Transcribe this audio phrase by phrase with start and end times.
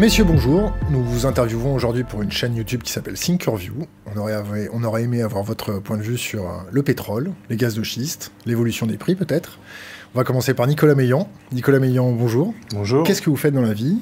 [0.00, 0.72] Messieurs, bonjour.
[0.90, 3.86] Nous vous interviewons aujourd'hui pour une chaîne YouTube qui s'appelle Thinkerview.
[4.06, 4.34] On aurait,
[4.72, 7.82] on aurait aimé avoir votre point de vue sur euh, le pétrole, les gaz de
[7.82, 9.58] schiste, l'évolution des prix peut-être.
[10.14, 11.28] On va commencer par Nicolas Meillan.
[11.52, 12.54] Nicolas Meillan, bonjour.
[12.72, 13.04] Bonjour.
[13.04, 13.98] Qu'est-ce que vous faites dans la vie?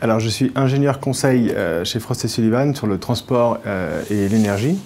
[0.00, 4.30] Alors, je suis ingénieur conseil euh, chez Frost et Sullivan sur le transport euh, et
[4.30, 4.78] l'énergie.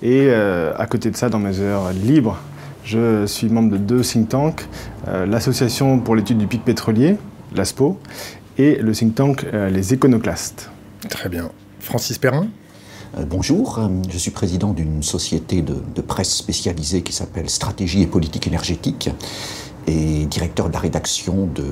[0.00, 2.40] Et à côté de ça, dans mes heures libres,
[2.82, 4.66] je suis membre de deux think tanks,
[5.06, 7.18] l'Association pour l'étude du pic pétrolier,
[7.54, 8.00] l'ASPO,
[8.58, 10.70] et le think tank euh, Les Éconoclastes.
[11.08, 11.50] Très bien.
[11.80, 12.48] Francis Perrin
[13.18, 18.06] euh, Bonjour, euh, je suis président d'une société de, presse spécialisée qui s'appelle Stratégie et
[18.06, 19.10] politique énergétique
[19.86, 21.64] et directeur de la rédaction de,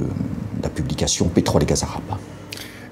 [0.63, 2.19] la publication Pétrole et gaz arabes.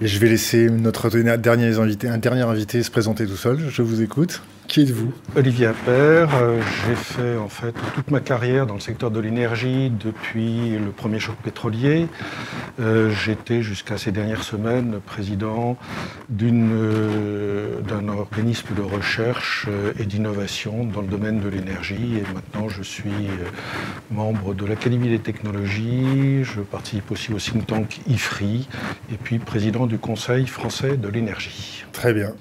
[0.00, 3.58] Et je vais laisser notre dernier invité, un dernier invité se présenter tout seul.
[3.68, 4.42] Je vous écoute.
[4.68, 5.14] Qui êtes-vous?
[5.34, 6.28] Olivier Appert.
[6.34, 10.90] Euh, j'ai fait en fait toute ma carrière dans le secteur de l'énergie depuis le
[10.90, 12.06] premier choc pétrolier.
[12.78, 15.78] Euh, j'étais jusqu'à ces dernières semaines président
[16.42, 19.66] euh, d'un organisme de recherche
[19.98, 22.18] et d'innovation dans le domaine de l'énergie.
[22.18, 23.30] Et maintenant, je suis
[24.10, 26.44] membre de l'Académie des technologies.
[26.44, 28.68] Je participe aussi au think tank IFRI
[29.10, 31.84] et puis président du Conseil français de l'énergie.
[31.92, 32.34] Très bien.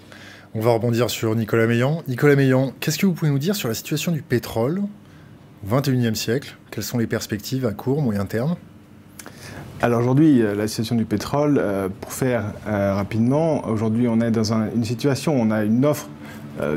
[0.55, 2.03] On va rebondir sur Nicolas Meillan.
[2.07, 6.15] Nicolas Meillan, qu'est-ce que vous pouvez nous dire sur la situation du pétrole au XXIe
[6.15, 6.55] siècle?
[6.71, 8.55] Quelles sont les perspectives à court, moyen terme?
[9.81, 14.31] Alors aujourd'hui, euh, la situation du pétrole, euh, pour faire euh, rapidement, aujourd'hui on est
[14.31, 16.07] dans une situation où on a une offre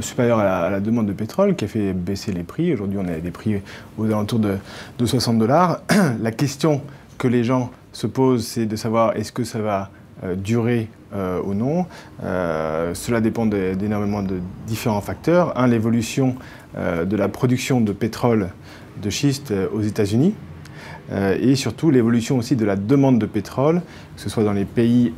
[0.03, 2.75] supérieure à la, demande de pétrole qui a fait baisser les prix.
[2.75, 3.63] Aujourd'hui on a des prix
[3.97, 4.57] aux alentours de,
[4.99, 5.81] de 60 dollars.
[6.21, 6.83] la question
[7.17, 9.91] que les gens se posent, c'est de savoir est-ce que ça va
[10.37, 11.87] durer euh, ou non.
[12.23, 15.59] Euh, cela dépend d'énormément de, différents facteurs.
[15.59, 16.37] Un, l'évolution
[16.77, 18.51] euh, de la production de pétrole
[19.03, 20.35] de schiste aux États-Unis.
[21.13, 23.81] et surtout l'évolution aussi de la demande de pétrole,
[24.15, 25.13] que ce soit dans les pays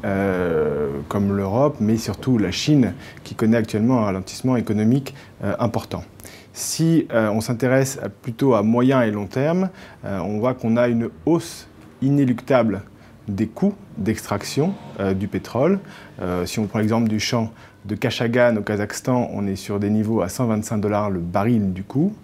[1.08, 5.14] comme l'Europe, mais surtout la Chine, qui connaît actuellement un ralentissement économique
[5.58, 6.04] important.
[6.52, 9.68] Si on s'intéresse plutôt à moyen et long terme,
[10.04, 11.66] on voit qu'on a une hausse
[12.00, 12.82] inéluctable
[13.28, 15.78] des coûts d'extraction euh, du pétrole.
[16.20, 17.52] Euh, si on prend l'exemple du champ
[17.84, 21.82] de Kashagan au Kazakhstan, on est sur des niveaux à 125 dollars le baril du
[21.82, 22.14] coût.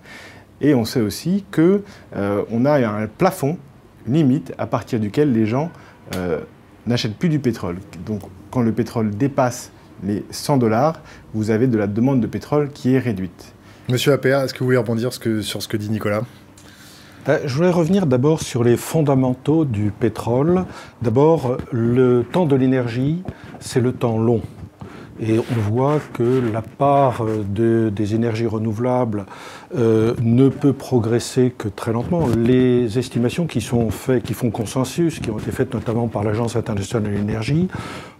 [0.60, 1.82] Et on sait aussi qu'on
[2.16, 3.58] euh, a un plafond
[4.06, 5.70] limite à partir duquel les gens
[6.86, 7.76] n'achètent plus du pétrole.
[8.06, 9.70] Donc quand le pétrole dépasse
[10.02, 11.02] les 100 dollars,
[11.34, 13.52] vous avez de la demande de pétrole qui est réduite.
[13.90, 16.22] Monsieur APA, est-ce que vous voulez rebondir sur ce que dit Nicolas?
[16.22, 16.47] euh,
[17.44, 20.64] je voulais revenir d'abord sur les fondamentaux du pétrole.
[21.02, 23.22] D'abord, le temps de l'énergie,
[23.60, 24.40] c'est le temps long.
[25.20, 29.26] Et on voit que la part des énergies renouvelables
[29.76, 32.28] euh, ne peut progresser que très lentement.
[32.28, 36.54] Les estimations qui sont faites, qui font consensus, qui ont été faites notamment par l'Agence
[36.54, 37.68] internationale de l'énergie,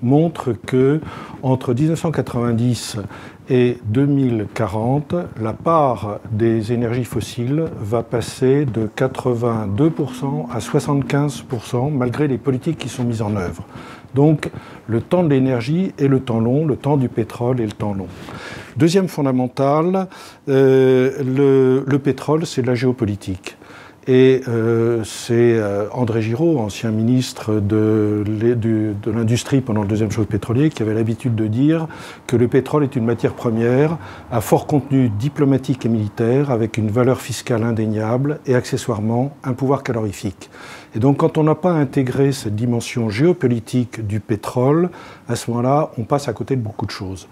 [0.03, 1.01] montrent que
[1.43, 2.97] entre 1990
[3.51, 12.39] et 2040, la part des énergies fossiles va passer de 82% à 75% malgré les
[12.39, 13.65] politiques qui sont mises en œuvre.
[14.15, 14.51] Donc
[14.87, 17.95] le temps de l'énergie est le temps long, le temps du pétrole est le temps
[17.95, 18.09] long.
[18.77, 20.07] Deuxième fondamental,
[20.49, 23.58] euh, le, pétrole, c'est la géopolitique.
[24.11, 28.25] Et euh, c'est euh, André Giraud, ancien ministre de,
[29.07, 31.87] l'industrie pendant le deuxième choc pétrolier, qui avait l'habitude de dire
[32.27, 33.99] que le pétrole est une matière première
[34.33, 39.83] à fort contenu diplomatique et militaire, avec une valeur fiscale indéniable et accessoirement un pouvoir
[39.83, 40.49] calorifique.
[40.95, 44.89] Et donc quand on n'a pas intégré cette dimension géopolitique du pétrole,
[45.29, 47.29] à ce moment-là, on passe à côté de beaucoup de choses.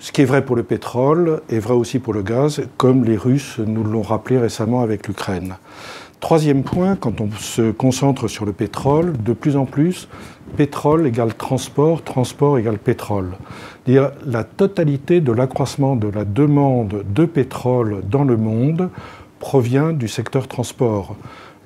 [0.00, 3.16] Ce qui est vrai pour le pétrole est vrai aussi pour le gaz, comme les
[3.16, 5.54] Russes nous l'ont rappelé récemment avec l'Ukraine.
[6.20, 10.08] Troisième point, quand on se concentre sur le pétrole, de plus en plus,
[10.56, 13.32] pétrole égale transport, transport égale pétrole.
[13.86, 18.88] La totalité de l'accroissement de la demande de pétrole dans le monde
[19.38, 21.16] provient du secteur transport.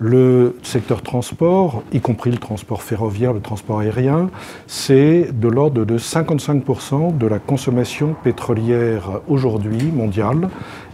[0.01, 4.31] Le secteur transport, y compris le transport ferroviaire, le transport aérien,
[4.67, 10.49] c'est de l'ordre de 55% de la consommation pétrolière aujourd'hui mondiale.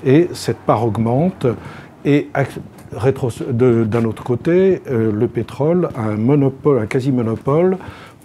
[0.05, 1.47] Et cette part augmente.
[2.05, 2.29] Et
[3.51, 7.77] d'un autre côté, euh, le pétrole a un monopole, un quasi-monopole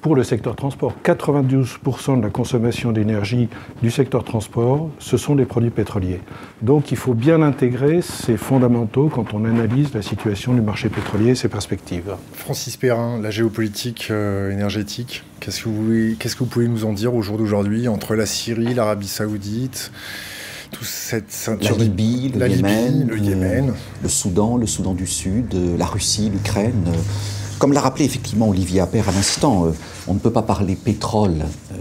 [0.01, 0.95] pour le secteur transport.
[1.03, 3.49] 92% de la consommation d'énergie
[3.83, 6.19] du secteur transport, ce sont des produits pétroliers.
[6.61, 11.31] Donc il faut bien intégrer ces fondamentaux quand on analyse la situation du marché pétrolier
[11.31, 12.15] et ses perspectives.
[12.33, 16.93] Francis Perrin, la géopolitique euh, énergétique, qu'est-ce que, vous, qu'est-ce que vous pouvez nous en
[16.93, 19.91] dire au jour d'aujourd'hui entre la Syrie, l'Arabie saoudite
[20.71, 21.77] toute cette ceinture.
[21.77, 23.73] La Libye, le, Yémen, le, Yémen.
[24.01, 26.91] le Soudan, le Soudan du Sud, la Russie, l'Ukraine
[27.59, 29.71] Comme l'a rappelé effectivement Olivier Appert à l'instant, euh,
[30.07, 31.75] on ne peut pas parler pétrole euh,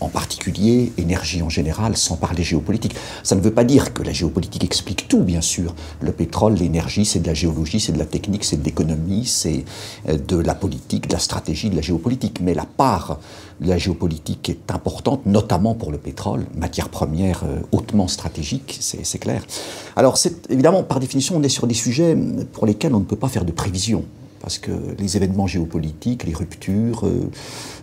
[0.00, 2.94] en particulier, énergie en général, sans parler géopolitique.
[3.22, 5.74] Ça ne veut pas dire que la géopolitique explique tout, bien sûr.
[6.00, 9.64] Le pétrole, l'énergie, c'est de la géologie, c'est de la technique, c'est de l'économie, c'est
[10.08, 12.40] euh, de la politique, de la stratégie, de la géopolitique.
[12.40, 13.18] Mais la part
[13.60, 19.44] de la géopolitique est importante, notamment pour le pétrole, matière première hautement stratégique, c'est clair.
[19.96, 20.18] Alors,
[20.48, 22.16] évidemment, par définition, on est sur des sujets
[22.52, 24.04] pour lesquels on ne peut pas faire de prévision
[24.40, 27.30] parce que les événements géopolitiques, les ruptures, euh,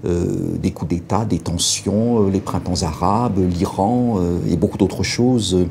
[0.06, 5.68] euh, des coups d'État, des tensions, euh, les printemps arabes, l'Iran et beaucoup d'autres choses,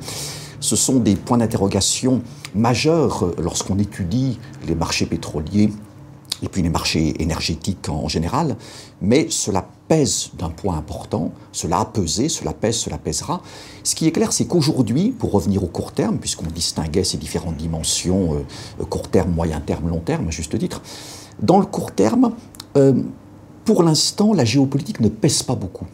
[0.60, 2.22] ce sont des points d'interrogation
[2.54, 5.70] majeurs lorsqu'on étudie les marchés pétroliers
[6.42, 8.56] et puis les marchés énergétiques en général,
[9.00, 13.42] mais cela pèse d'un point important, cela a pesé, cela pèse, cela pèsera.
[13.84, 17.56] Ce qui est clair, c'est qu'aujourd'hui, pour revenir au court terme, puisqu'on distinguait ces différentes
[17.56, 18.44] dimensions,
[18.80, 20.82] euh, court terme, moyen terme, long terme, à juste titre,
[21.40, 22.32] dans le court terme,
[22.76, 22.94] euh,
[23.64, 25.86] pour l'instant, la géopolitique ne pèse pas beaucoup.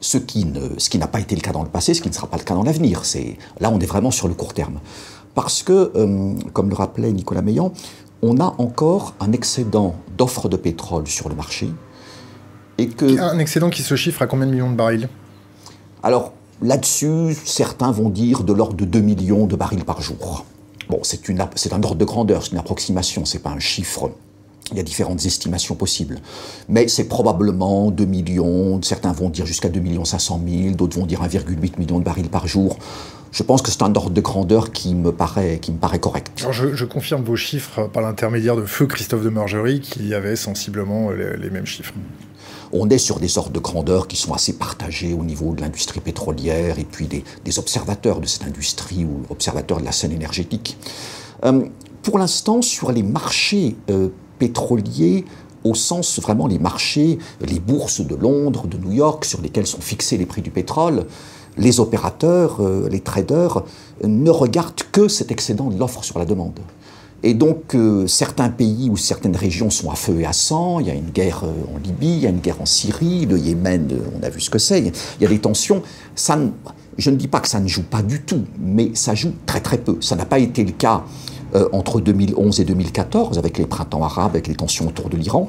[0.00, 2.36] Ce qui, n'a pas été le cas dans le passé, ce qui ne sera pas
[2.36, 3.02] le cas dans l'avenir.
[3.58, 4.80] là, on est vraiment sur le court terme.
[5.34, 7.72] Parce que, euh, comme le rappelait Nicolas Meillan,
[8.22, 11.70] on a encore un excédent d'offres de pétrole sur le marché.
[12.78, 13.18] Et que...
[13.20, 15.08] Un excédent qui se chiffre à combien de millions de barils?
[16.02, 16.32] Alors,
[16.62, 20.44] là-dessus, certains vont dire de l'ordre de 2 millions de barils par jour.
[20.88, 24.10] Bon, c'est un ordre de grandeur, c'est une approximation, c'est pas un chiffre.
[24.70, 26.18] Il y a différentes estimations possibles.
[26.68, 31.22] Mais c'est probablement 2 millions, certains vont dire jusqu'à 2 500 000, d'autres vont dire
[31.22, 32.78] 1,8 million de barils par jour
[33.34, 36.46] je pense que c'est un ordre de grandeur qui me paraît, qui me paraît correct.
[36.52, 41.50] je, confirme vos chiffres par l'intermédiaire de Feu Christophe de Margerie, qui avait sensiblement les,
[41.50, 41.92] mêmes chiffres.
[42.72, 46.00] On est sur des ordres de grandeur qui sont assez partagés au niveau de l'industrie
[46.00, 50.76] pétrolière et puis des, observateurs de cette industrie ou observateurs de la scène énergétique.
[51.44, 51.64] Euh,
[52.02, 54.08] pour l'instant, sur les marchés euh,
[54.38, 55.24] pétroliers,
[55.64, 59.80] au sens vraiment les marchés, les bourses de Londres, de New York, sur lesquels sont
[59.80, 61.06] fixés les prix du pétrole,
[61.56, 63.62] les opérateurs, euh, les traders,
[64.02, 66.58] ne regardent que cet excédent de l'offre sur la demande.
[67.26, 70.78] Et donc, euh, certains pays ou certaines régions sont à feu et à sang.
[70.78, 73.24] Il y a une guerre euh, en Libye, il y a une guerre en Syrie,
[73.24, 74.80] le Yémen, on a vu ce que c'est.
[74.80, 75.82] Il y a des tensions.
[76.96, 79.60] Je ne dis pas que ça ne joue pas du tout, mais ça joue très
[79.60, 79.96] très peu.
[80.02, 81.02] Ça n'a pas été le cas
[81.72, 85.48] entre 2011 et 2014 avec les printemps arabes, avec les tensions autour de l'Iran.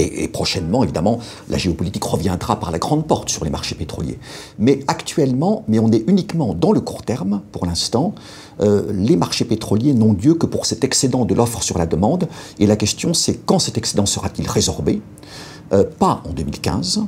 [0.00, 1.18] Et, prochainement, évidemment,
[1.48, 4.18] la géopolitique reviendra par la grande porte sur les marchés pétroliers.
[4.58, 8.14] Mais actuellement, mais on est uniquement dans le court terme, pour l'instant,
[8.60, 12.28] euh, les marchés pétroliers n'ont lieu que pour cet excédent de l'offre sur la demande.
[12.58, 15.02] Et la question, c'est quand cet excédent sera-t-il résorbé?
[15.72, 17.02] Euh, Pas en 2015.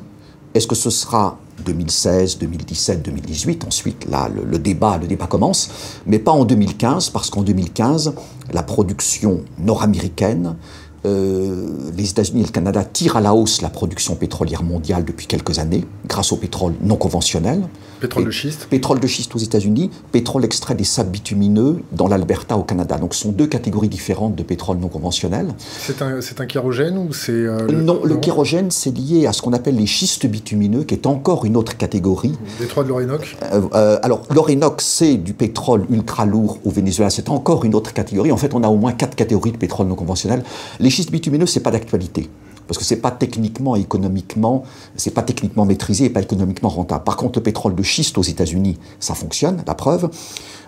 [0.54, 5.70] Est-ce que ce sera 2016, 2017, 2018 Ensuite, là, le, débat, le débat commence.
[6.06, 8.14] Mais pas en 2015, parce qu'en 2015,
[8.52, 10.56] la production nord-américaine
[11.04, 15.26] euh, les États-Unis et le Canada tirent à la hausse la production pétrolière mondiale depuis
[15.26, 17.68] quelques années, grâce au pétrole non conventionnel.
[18.02, 22.56] Pétrole de schiste Pétrole de schiste aux États-Unis, pétrole extrait des sables bitumineux dans l'Alberta
[22.56, 22.98] au Canada.
[22.98, 25.54] Donc ce sont deux catégories différentes de pétrole non conventionnel.
[25.78, 27.30] C'est un, un, kérogène ou c'est...
[27.30, 31.06] Euh, non, le kérogène, c'est lié à ce qu'on appelle les schistes bitumineux, qui est
[31.06, 32.34] encore une autre catégorie.
[32.58, 37.08] Détroit de l'Orénoque euh, Alors, l'Orénoque, c'est du pétrole ultra lourd au Venezuela.
[37.08, 38.32] C'est encore une autre catégorie.
[38.32, 40.42] En fait, on a au moins quatre catégories de pétrole non conventionnel.
[40.80, 42.28] Les schistes bitumineux, c'est pas d'actualité
[42.66, 44.62] parce que c'est pas techniquement, économiquement,
[44.96, 47.04] c'est pas techniquement maîtrisé et pas économiquement rentable.
[47.04, 50.10] Par contre, le pétrole de schiste aux États-Unis, ça fonctionne, la preuve.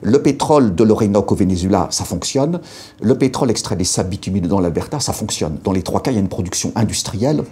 [0.03, 2.61] Le pétrole de l'Orénoque au Venezuela, ça fonctionne.
[3.01, 5.59] Le pétrole extrait des sables bitumineux dans l'Alberta, ça fonctionne.
[5.65, 7.45] Dans les trois cas, il y a une production industrielle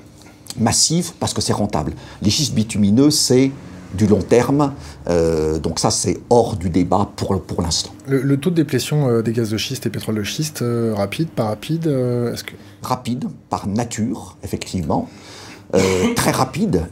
[0.58, 1.94] massive parce que c'est rentable.
[2.20, 3.50] Les schistes bitumineux, c'est
[3.94, 4.72] du long terme.
[5.08, 7.92] Euh, donc ça, c'est hors du débat pour, pour l'instant.
[8.08, 11.28] Le, taux de déplétion euh, des gaz de schiste et pétrole de schiste, euh, rapide,
[11.28, 12.52] pas rapide est-ce que...
[12.82, 15.08] Rapide, par nature, effectivement.
[16.16, 16.82] très rapide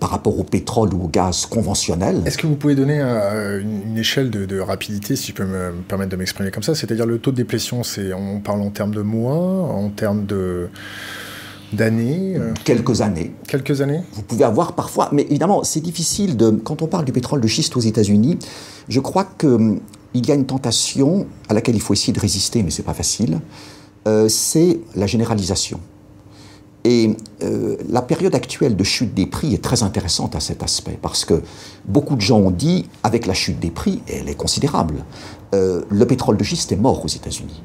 [0.00, 2.22] par rapport au pétrole ou au gaz conventionnel.
[2.26, 6.10] Est-ce que vous pouvez donner une, échelle de, de, rapidité, si je peux me permettre
[6.10, 6.74] de m'exprimer comme ça?
[6.74, 10.68] C'est-à-dire le taux de déplétion, c'est, on parle en termes de mois, en termes de
[11.72, 13.32] d'années euh, Quelques années.
[13.46, 16.50] Quelques années Vous pouvez avoir parfois, mais évidemment, c'est difficile de.
[16.50, 18.38] Quand on parle du pétrole de schiste aux États-Unis,
[18.88, 19.80] je crois qu'il hum,
[20.14, 23.40] y a une tentation à laquelle il faut essayer de résister, mais c'est pas facile.
[24.06, 25.80] Euh, c'est la généralisation.
[26.84, 30.98] Et euh, la période actuelle de chute des prix est très intéressante à cet aspect,
[31.00, 31.42] parce que
[31.84, 35.04] beaucoup de gens ont dit, avec la chute des prix, et elle est considérable,
[35.52, 37.62] le pétrole de schiste est mort aux États-Unis.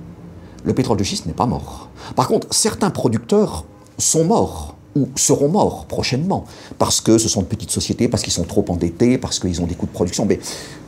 [0.63, 1.89] Le pétrole de schiste n'est pas mort.
[2.15, 3.65] Par contre, certains producteurs
[3.97, 6.45] sont morts ou seront morts prochainement,
[6.77, 9.65] parce que ce sont de petites sociétés, parce qu'ils sont trop endettés, parce qu'ils ont
[9.65, 10.25] des coûts de production.
[10.25, 10.39] Mais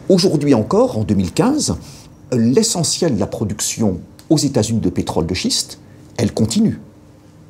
[0.09, 1.75] aujourd'hui encore, en 2015,
[2.31, 5.79] l'essentiel de la production aux États-Unis de pétrole de schiste,
[6.17, 6.79] elle continue.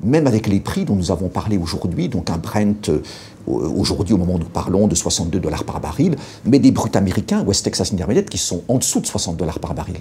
[0.03, 3.01] même avec les prix dont nous avons parlé aujourd'hui, donc un Brent euh,
[3.47, 7.43] aujourd'hui au moment où nous parlons de 62 dollars par baril, mais des bruts américains,
[7.43, 9.99] West Texas Intermediate, qui sont en dessous de 60 dollars par baril.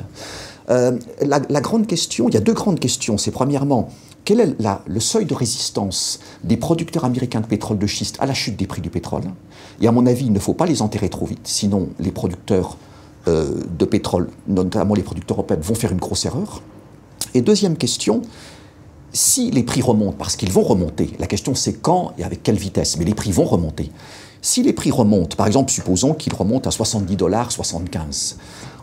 [0.70, 3.18] Euh, la, grande question, il y a deux grandes questions.
[3.18, 3.88] C'est premièrement,
[4.24, 8.34] quel est le seuil de résistance des producteurs américains de pétrole de schiste à la
[8.34, 9.24] chute des prix du pétrole?
[9.80, 12.78] Et à mon avis, il ne faut pas les enterrer trop vite, sinon les producteurs
[13.28, 16.62] euh, de pétrole, notamment les producteurs européens, vont faire une grosse erreur.
[17.34, 18.22] Et deuxième question,
[19.12, 22.56] si les prix remontent, parce qu'ils vont remonter, la question c'est quand et avec quelle
[22.56, 23.90] vitesse, mais les prix vont remonter.
[24.40, 28.38] Si les prix remontent, par exemple, supposons qu'ils remontent à 70 dollars, 75,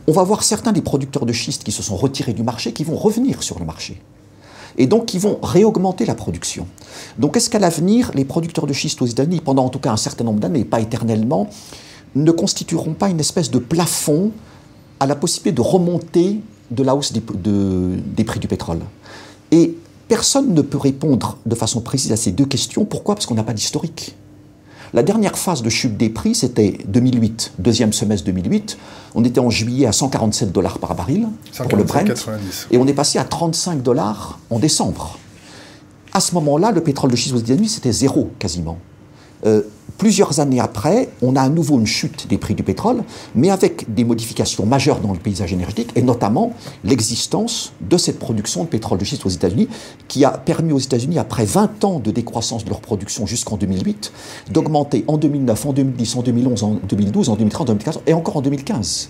[0.08, 2.84] on va voir certains des producteurs de schiste qui se sont retirés du marché qui
[2.84, 4.02] vont revenir sur le marché.
[4.82, 6.66] Et donc qui vont réaugmenter la production.
[7.20, 9.98] Donc est-ce qu'à l'avenir, les producteurs de schiste aux États-Unis, pendant en tout cas un
[9.98, 11.52] certain nombre d'années, pas éternellement,
[12.16, 14.32] ne constitueront pas une espèce de plafond
[15.00, 16.40] à la possibilité de remonter
[16.72, 18.80] de la hausse des, des prix du pétrole?
[19.52, 22.84] Et personne ne peut répondre de façon précise à ces deux questions.
[22.84, 23.14] Pourquoi?
[23.14, 24.16] Parce qu'on n'a pas d'historique.
[24.94, 28.78] La dernière phase de chute des prix, c'était 2008, deuxième semestre 2008.
[29.16, 32.14] On était en juillet à 147 dollars par baril pour le Brent.
[32.72, 35.18] Et on est passé à 35 dollars en décembre.
[36.14, 38.80] À ce moment-là, le pétrole de schiste aux États-Unis, c'était zéro quasiment.
[39.46, 39.62] Euh,
[39.98, 43.04] plusieurs années après, on a à nouveau une chute des prix du pétrole,
[43.36, 48.64] mais avec des modifications majeures dans le paysage énergétique, et notamment l'existence de cette production
[48.64, 49.68] de pétrole de schiste aux États-Unis,
[50.08, 54.12] qui a permis aux États-Unis, après 20 ans de décroissance de leur production jusqu'en 2008,
[54.52, 58.38] d'augmenter en 2009, en 2010, en 2011, en 2012, en 2013, en 2014 et encore
[58.38, 59.10] en 2015.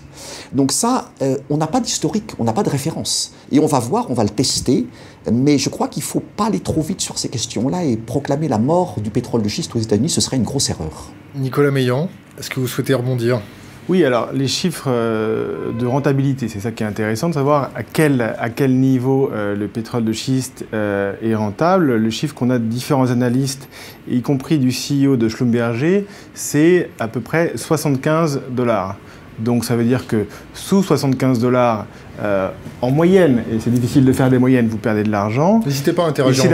[0.52, 3.32] Donc ça, euh, on n'a pas d'historique, on n'a pas de référence.
[3.50, 4.86] Et on va voir, on va le tester,
[5.30, 8.48] mais je crois qu'il ne faut pas aller trop vite sur ces questions-là et proclamer
[8.48, 11.12] la mort du pétrole de schiste aux États-Unis, ce serait une grosse erreur.
[11.34, 13.40] Nicolas Meillan, est-ce que vous souhaitez rebondir?
[13.88, 17.82] Oui, alors les chiffres euh, de rentabilité, c'est ça qui est intéressant de savoir à
[17.82, 21.96] quel, à quel niveau euh, le pétrole de schiste euh, est rentable.
[21.96, 23.68] Le chiffre qu'on a de différents analystes,
[24.08, 28.96] y compris du CEO de Schlumberger, c'est à peu près 75 dollars.
[29.40, 31.86] Donc ça veut dire que sous 75 dollars
[32.20, 32.48] euh,
[32.82, 35.60] en moyenne, et c'est difficile de faire des moyennes, vous perdez de l'argent.
[35.64, 36.44] N'hésitez pas à interagir.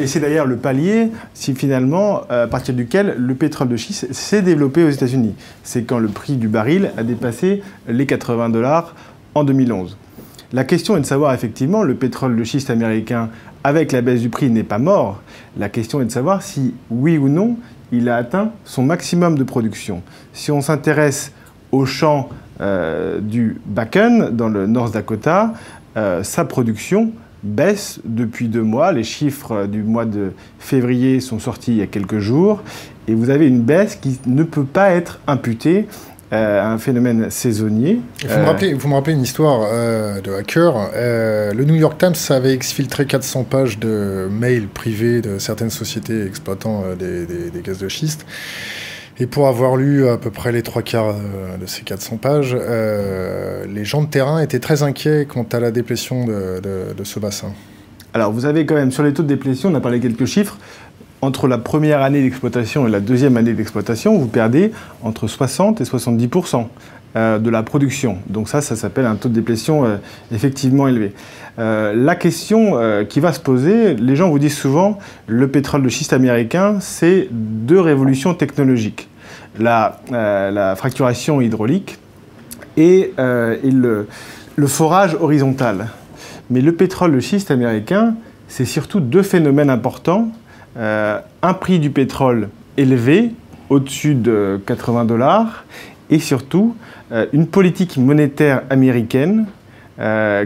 [0.00, 4.42] Et c'est d'ailleurs le palier, si finalement, à partir duquel le pétrole de schiste s'est
[4.42, 5.34] développé aux États-Unis.
[5.62, 8.94] C'est quand le prix du baril a dépassé les 80 dollars
[9.34, 9.96] en 2011.
[10.52, 13.30] La question est de savoir effectivement, le pétrole de schiste américain,
[13.64, 15.22] avec la baisse du prix, n'est pas mort.
[15.58, 17.56] La question est de savoir si, oui ou non,
[17.90, 20.02] il a atteint son maximum de production.
[20.32, 21.32] Si on s'intéresse
[21.70, 22.28] au champ
[22.60, 25.54] euh, du Bakken, dans le North Dakota,
[25.96, 28.92] euh, sa production baisse depuis deux mois.
[28.92, 32.62] Les chiffres du mois de février sont sortis il y a quelques jours.
[33.08, 35.88] Et vous avez une baisse qui ne peut pas être imputée
[36.32, 38.00] euh, à un phénomène saisonnier.
[38.22, 39.68] Il faut, me, rappeler, me rappeler une histoire
[40.22, 40.90] de hacker.
[40.94, 46.84] le New York Times avait exfiltré 400 pages de mails privés de certaines sociétés exploitant
[46.96, 48.24] des, des, gaz de schiste.
[49.18, 52.56] Et pour avoir lu à peu près les trois quarts euh, de ces 400 pages,
[52.58, 57.52] euh, les gens de terrain étaient très inquiets quant à la déplétion de, ce bassin.
[58.14, 60.58] Alors vous avez quand même, sur les taux de déplétion, on a parlé quelques chiffres,
[61.20, 65.84] entre la première année d'exploitation et la deuxième année d'exploitation, vous perdez entre 60 et
[65.84, 66.66] 70%
[67.14, 68.18] euh, de la production.
[68.28, 70.00] Donc ça, ça s'appelle un taux de déplétion
[70.32, 71.12] effectivement élevé.
[71.58, 76.12] La question qui va se poser, les gens vous disent souvent, le pétrole de schiste
[76.12, 79.08] américain, c'est deux révolutions technologiques.
[79.60, 81.98] Euh, la, fracturation hydraulique
[82.76, 84.06] et, euh,
[84.56, 85.88] le, forage horizontal.
[86.48, 88.14] Mais le pétrole de schiste américain,
[88.48, 90.28] c'est surtout deux phénomènes importants.
[90.78, 93.32] Euh, un prix du pétrole élevé,
[93.68, 95.64] au-dessus de 80 dollars,
[96.10, 96.74] et surtout
[97.32, 99.46] une politique monétaire américaine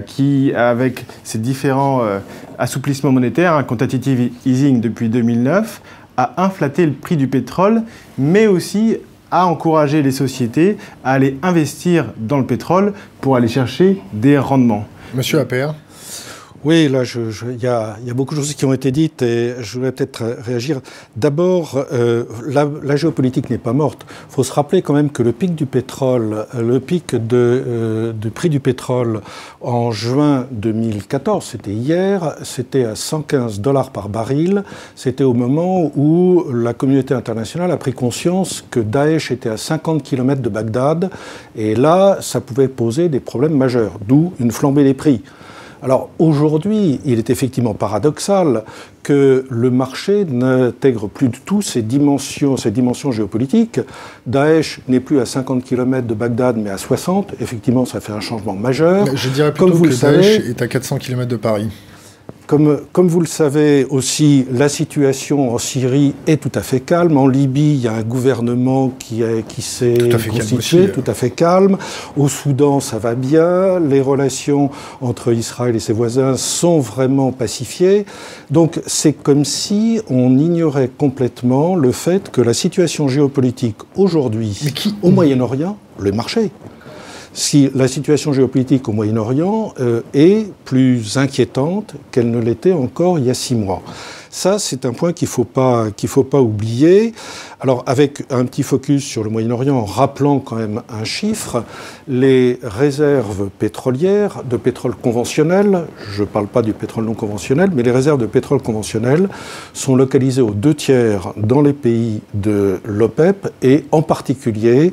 [0.07, 2.03] qui, avec ses différents
[2.59, 5.81] assouplissements monétaires, un quantitative easing depuis 2009,
[6.17, 7.83] à inflater le prix du pétrole,
[8.19, 8.97] mais aussi
[9.31, 14.87] à encourager les sociétés à aller investir dans le pétrole pour aller chercher des rendements.
[15.15, 15.75] Monsieur Appert
[16.67, 19.93] oui, là, il y, a beaucoup de choses qui ont été dites et je voudrais
[19.93, 20.81] peut-être réagir.
[21.15, 24.05] D'abord, euh, la, géopolitique n'est pas morte.
[24.29, 28.13] Il faut se rappeler quand même que le pic du pétrole, le pic de, euh,
[28.13, 29.21] du prix du pétrole
[29.61, 34.65] en juin 2014, c'était hier, c'était à 115 dollars par baril.
[34.97, 40.03] C'était au moment où la communauté internationale a pris conscience que Daesh était à 50
[40.03, 41.11] km de Bagdad.
[41.55, 45.23] Et là, ça pouvait poser des problèmes majeurs, d'où une flambée des prix.
[45.83, 48.65] Alors aujourd'hui, il est effectivement paradoxal
[49.03, 53.81] que le marché n'intègre plus du tout ces dimensions, ces dimensions géopolitiques.
[54.27, 57.35] Daesh n'est plus à 50 km de Bagdad, mais à 60.
[57.41, 59.07] Effectivement, ça fait un changement majeur.
[59.15, 61.71] je dirais plutôt Comme vous que le Daesh est à 400 km de Paris.
[62.47, 67.17] Comme, comme, vous le savez aussi, la situation en Syrie est tout à fait calme.
[67.17, 69.97] En Libye, il y a un gouvernement qui, qui s'est
[70.31, 71.77] constitué, tout à fait calme.
[72.17, 73.81] Au Soudan, ça va bien.
[73.81, 78.07] Les relations entre Israël et ses voisins sont vraiment pacifiées.
[78.51, 84.73] Donc c'est comme si on ignorait complètement le fait que la situation géopolitique aujourd'hui
[85.03, 86.51] au Moyen-Orient, le marché,
[87.37, 93.27] si la situation géopolitique au Moyen-Orient euh, est plus inquiétante qu'elle ne l'était encore il
[93.27, 93.83] y a six mois.
[94.31, 97.15] Ça, c'est un point qu'il ne faut, pas, faut pas oublier.
[97.61, 101.65] Alors, avec un petit focus sur le Moyen-Orient, en rappelant quand même un chiffre,
[102.07, 107.83] les réserves pétrolières de pétrole conventionnel, je ne parle pas du pétrole non conventionnel, mais
[107.83, 109.29] les réserves de pétrole conventionnel
[109.73, 114.93] sont localisées aux deux tiers dans les pays de l'OPEP et en particulier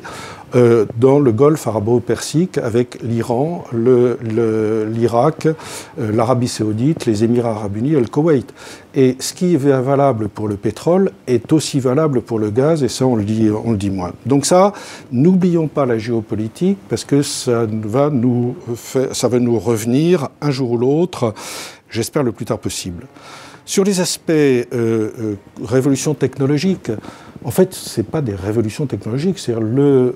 [0.54, 7.94] euh, dans le golfe arabo-persique avec l'Iran, l'Irak, euh, l'Arabie saoudite, les Émirats arabes unis
[7.94, 8.52] et le Koweït.
[8.94, 12.88] Et ce qui est valable pour le pétrole est aussi valable pour le gaz, et
[12.88, 14.12] ça on le dit, moins.
[14.26, 14.72] Donc ça,
[15.10, 18.54] n'oublions pas la géopolitique, parce que ça va nous,
[19.12, 21.34] ça va nous revenir un jour ou l'autre,
[21.90, 23.06] j'espère le plus tard possible.
[23.66, 26.90] Sur les aspects euh révolution technologique,
[27.44, 29.38] en fait, ce n'est pas des révolutions technologiques.
[29.38, 29.54] C'est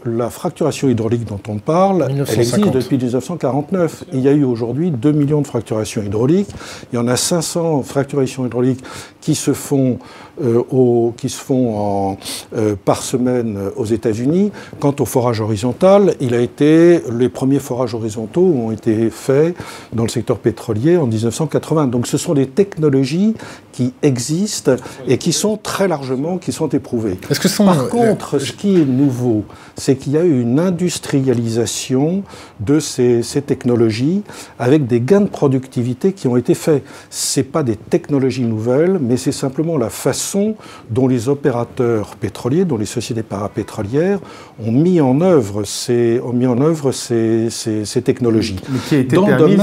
[0.05, 4.05] la fracturation hydraulique dont on parle, elle existe depuis 1949.
[4.15, 6.49] Il y a eu aujourd'hui 2 millions de fracturations hydrauliques.
[6.93, 8.83] Il y en a 500 fracturations hydrauliques
[9.21, 9.99] qui se font,
[10.43, 12.19] euh, au, qui se font en,
[12.57, 14.51] euh, par semaine aux États-Unis.
[14.81, 19.55] Quant au forage horizontal, il a été, les premiers forages horizontaux ont été faits
[19.93, 21.89] dans le secteur pétrolier en 1980.
[21.89, 23.35] Donc ce sont des technologies
[23.73, 24.77] qui existent
[25.07, 27.18] et qui sont très largement, qui sont éprouvées.
[27.65, 29.45] Par contre, ce qui est nouveau,
[29.77, 32.23] c'est qu'il y a eu une industrialisation
[32.61, 34.23] de ces, technologies
[34.59, 36.83] avec des gains de productivité qui ont été faits.
[37.11, 40.57] Ce pas des technologies nouvelles, mais c'est simplement la façon
[40.91, 44.19] dont les opérateurs pétroliers, dont les sociétés parapétrolières
[44.65, 48.57] ont mis en œuvre ces, ont mis en œuvre ces, ces, technologies.
[48.69, 49.57] Mais qui a été permis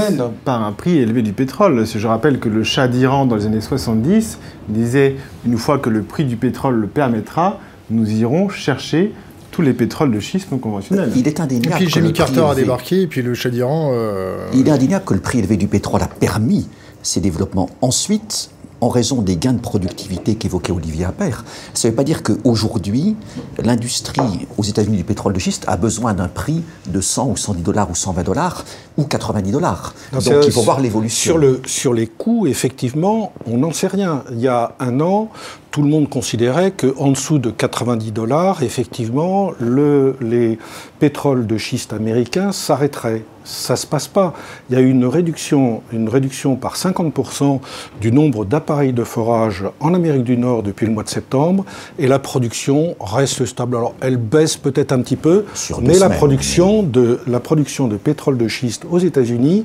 [0.44, 1.84] par un prix élevé du pétrole.
[1.86, 4.38] Je rappelle que le Shah d'Iran, dans les années 70,
[4.68, 5.16] disait
[5.46, 7.45] une fois que le prix du pétrole le permettra,
[7.90, 9.12] nous irons chercher
[9.50, 11.12] tous les pétroles de schiste non conventionnels.
[11.16, 11.82] Il est indéniable.
[11.82, 13.90] Et puis Jimmy Carter a débarqué, et puis le Shah d'Iran.
[13.92, 16.68] Euh, Il est indéniable que le prix élevé du pétrole a permis
[17.02, 17.70] ces développements.
[17.80, 21.44] Ensuite, en raison des gains de productivité qu'évoquait Olivier Appert.
[21.72, 23.16] Ça ne veut pas dire qu'aujourd'hui,
[23.62, 27.62] l'industrie aux États-Unis du pétrole de schiste a besoin d'un prix de 100 ou 110
[27.62, 28.64] dollars ou 120 dollars
[28.98, 29.94] ou 90 dollars.
[30.12, 31.32] Donc il faut voir l'évolution.
[31.32, 34.24] Sur, le, sur les coûts, effectivement, on n'en sait rien.
[34.32, 35.30] Il y a un an,
[35.76, 40.58] tout le monde considérait qu'en dessous de 90 dollars, effectivement, le, les
[41.00, 44.34] pétroles de schiste américains s'arrêteraient ça ne se passe pas.
[44.68, 47.60] Il y a eu une réduction, une réduction par 50%
[48.00, 51.64] du nombre d'appareils de forage en Amérique du Nord depuis le mois de septembre,
[51.98, 53.76] et la production reste stable.
[53.76, 55.44] Alors, elle baisse peut-être un petit peu,
[55.80, 59.64] mais la production, de, la production de pétrole de schiste aux États-Unis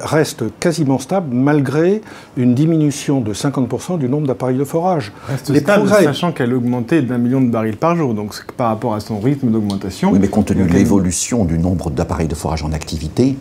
[0.00, 2.00] reste quasiment stable, malgré
[2.36, 5.12] une diminution de 50% du nombre d'appareils de forage.
[5.28, 8.94] Reste Les stable, sachant qu'elle augmentait d'un million de barils par jour, donc par rapport
[8.94, 10.12] à son rythme d'augmentation.
[10.12, 13.36] Oui, mais compte tenu de l'évolution du nombre d'appareils de forage en activité,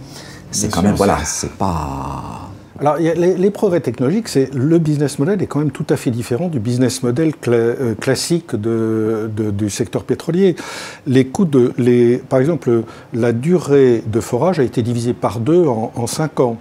[0.52, 2.50] c'est quand même, voilà, c'est pas...
[2.80, 6.50] Alors, les, progrès technologiques, c'est le business model est quand même tout à fait différent
[6.50, 10.58] du business model euh, classique de, du secteur pétrolier.
[11.08, 12.84] Les coûts de, les, par exemple,
[13.14, 16.58] la durée de forage a été divisée par deux en, en cinq ans.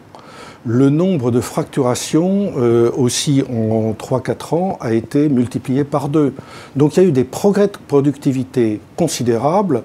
[0.67, 6.33] Le nombre de fracturations euh, aussi en 3-4 ans a été multiplié par deux.
[6.75, 9.83] Donc il y a eu des progrès de productivité considérables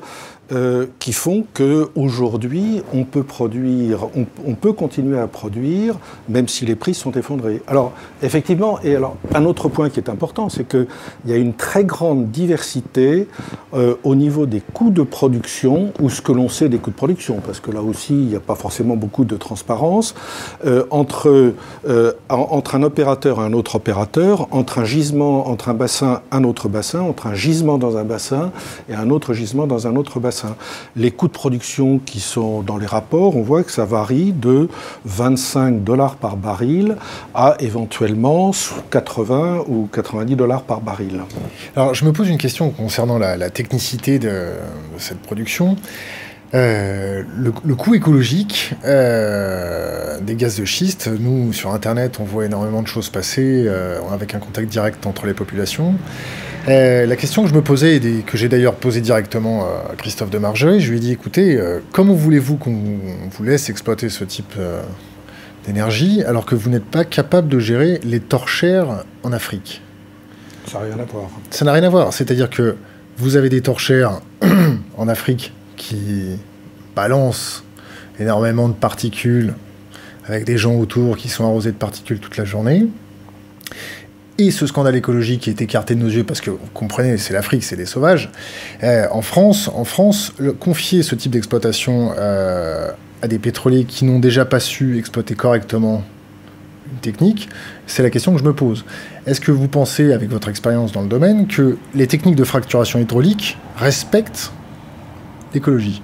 [0.52, 5.96] euh, qui font qu'aujourd'hui, on peut produire, on, peut continuer à produire,
[6.28, 7.62] même si les prix sont effondrés.
[7.68, 7.92] Alors,
[8.24, 10.88] effectivement, et alors, un autre point qui est important, c'est qu'il
[11.28, 13.28] y a une très grande diversité
[13.76, 16.96] euh, au niveau des coûts de production, ou ce que l'on sait des coûts de
[16.96, 20.16] production, parce que là aussi, il n'y a pas forcément beaucoup de transparence,
[20.66, 21.54] euh, entre,
[22.30, 26.70] entre un opérateur et un autre opérateur, entre un gisement, entre un bassin, un autre
[26.70, 28.52] bassin, entre un gisement dans un bassin
[28.90, 30.39] et un autre gisement dans un autre bassin.
[30.96, 34.70] Les coûts de production qui sont dans les rapports, on voit que ça varie de
[35.06, 36.96] 25 dollars par baril
[37.34, 38.52] à éventuellement
[38.92, 41.22] 80 ou 90 dollars par baril.
[41.76, 44.50] Alors je me pose une question concernant la, technicité de,
[44.98, 45.76] cette production.
[46.56, 52.82] Euh, le, coût écologique euh, des gaz de schiste, nous sur Internet on voit énormément
[52.82, 55.94] de choses passer euh, avec un contact direct entre les populations.
[56.68, 60.40] La question que je me posais, et que j'ai d'ailleurs posée directement à Christophe de
[60.56, 61.60] je lui ai dit écoutez,
[61.92, 62.78] comment voulez-vous qu'on
[63.32, 64.54] vous laisse exploiter ce type
[65.66, 69.82] d'énergie, alors que vous n'êtes pas capable de gérer les torchères en Afrique?
[70.68, 71.30] Ça n'a rien à voir.
[71.50, 72.14] Ça n'a rien à voir.
[72.14, 72.76] C'est-à-dire que
[73.18, 74.22] vous avez des torchères
[74.98, 76.38] en Afrique qui
[76.96, 77.64] balancent
[78.20, 79.56] énormément de particules
[80.26, 82.86] avec des gens autour qui sont arrosés de particules toute la journée.
[84.38, 87.34] Et ce scandale écologique qui est écarté de nos yeux, parce que vous comprenez, c'est
[87.34, 88.30] l'Afrique, c'est des sauvages.
[88.84, 94.20] Euh, en France, en France confier ce type d'exploitation euh, à des pétroliers qui n'ont
[94.20, 96.04] déjà pas su exploiter correctement
[96.92, 97.50] une technique,
[97.86, 98.86] c'est la question que je me pose.
[99.26, 103.00] Est-ce que vous pensez, avec votre expérience dans le domaine, que les techniques de fracturation
[103.00, 104.52] hydraulique respectent
[105.54, 106.02] l'écologie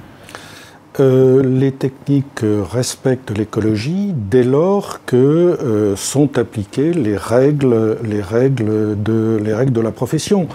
[1.01, 8.95] euh, les techniques respectent l'écologie dès lors que euh, sont appliquées les règles, les règles
[9.03, 10.47] de, les règles de la profession.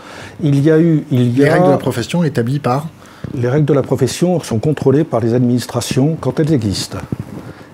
[0.42, 2.86] Il y a eu, il y les règles de la profession établies par
[3.34, 6.98] Les règles de la profession sont contrôlées par les administrations quand elles existent.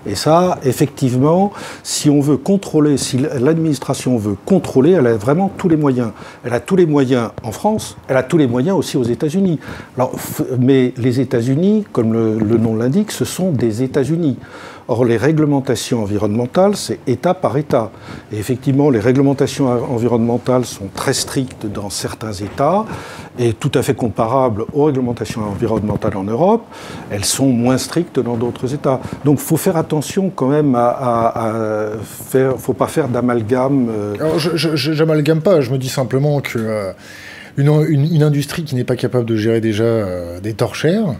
[0.07, 1.51] Et ça, effectivement,
[1.83, 6.11] si on veut contrôler, si l'administration veut contrôler, elle a vraiment tous les moyens.
[6.43, 9.59] Elle a tous les moyens en France, elle a tous les moyens aussi aux États-Unis.
[10.59, 14.37] Mais les États-Unis, comme le nom l'indique, ce sont des États-Unis.
[14.89, 17.91] Or, les réglementations environnementales, c'est État par État.
[18.31, 22.85] Et effectivement, les réglementations environnementales sont très strictes dans certains États
[23.37, 26.63] et tout à fait comparables aux réglementations environnementales en Europe.
[27.09, 29.01] Elles sont moins strictes dans d'autres États.
[29.25, 32.51] Donc, il faut faire attention quand même à, faire.
[32.51, 33.89] Il ne faut pas faire d'amalgame.
[33.89, 34.15] Euh.
[34.19, 35.59] Alors, je n'amalgame pas.
[35.59, 36.93] Je me dis simplement que euh,
[37.57, 41.15] une, industrie qui n'est pas capable de gérer déjà euh, des torchères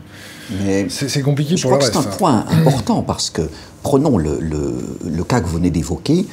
[0.64, 3.42] mais c'est compliqué je crois que C'est un point important parce que
[3.84, 6.26] prenons le, le, cas que vous venez d'évoquer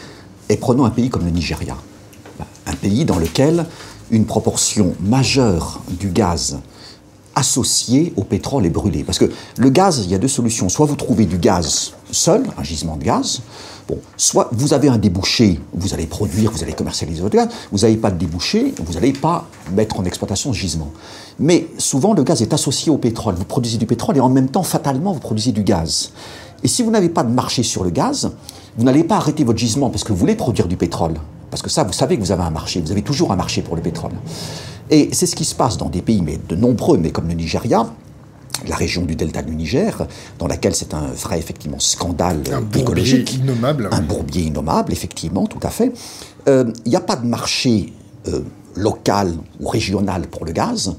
[0.48, 1.76] et prenons un pays comme le Nigeria.
[2.66, 3.66] Un pays dans lequel
[4.10, 6.58] une proportion majeure du gaz
[7.34, 9.02] associé au pétrole est brûlé.
[9.02, 10.68] Parce que le gaz, il y a deux solutions.
[10.68, 13.40] Soit vous trouvez du gaz seul, un gisement de gaz,
[13.88, 17.78] Bon, soit vous avez un débouché, vous allez produire, vous allez commercialiser votre gaz, vous
[17.80, 20.90] n'avez pas de débouché, vous n'allez pas mettre en exploitation ce gisement.
[21.38, 23.34] Mais souvent, le gaz est associé au pétrole.
[23.34, 26.12] Vous produisez du pétrole et en même temps, fatalement, vous produisez du gaz.
[26.62, 28.32] Et si vous n'avez pas de marché sur le gaz,
[28.78, 31.14] vous n'allez pas arrêter votre gisement parce que vous voulez produire du pétrole.
[31.50, 33.60] Parce que ça, vous savez que vous avez un marché, vous avez toujours un marché
[33.60, 34.12] pour le pétrole.
[34.90, 37.34] Et c'est ce qui se passe dans des pays, mais de nombreux, mais comme le
[37.34, 37.86] Nigeria,
[38.66, 40.06] la région du delta du Niger,
[40.38, 43.34] dans laquelle c'est un vrai effectivement scandale un écologique.
[43.34, 43.88] Innommable.
[43.90, 45.92] Un bourbier innommable, effectivement, tout à fait.
[46.48, 47.92] Euh, il n'y a pas de marché
[48.28, 48.40] euh,
[48.74, 50.96] local ou régional pour le gaz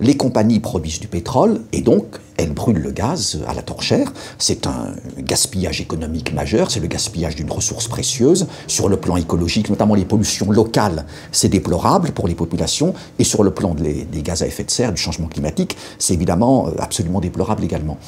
[0.00, 4.12] les compagnies produisent du pétrole et donc elles brûlent le gaz à la torchère.
[4.38, 8.46] C'est un gaspillage économique majeur, c'est le gaspillage d'une ressource précieuse.
[8.66, 12.94] Sur le plan écologique, notamment les pollutions locales, c'est déplorable pour les populations.
[13.18, 16.68] Et sur le plan des gaz à effet de serre, du changement climatique, c'est évidemment
[16.68, 17.98] euh, absolument déplorable également.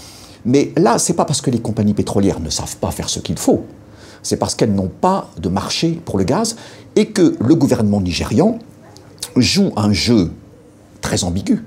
[0.44, 3.38] Mais là, c'est pas parce que les compagnies pétrolières ne savent pas faire ce qu'il
[3.38, 3.64] faut,
[4.22, 6.56] c'est parce qu'elles n'ont pas de marché pour le gaz
[6.96, 8.58] et que le gouvernement nigérian
[9.36, 10.30] joue un jeu
[11.00, 11.64] très ambigu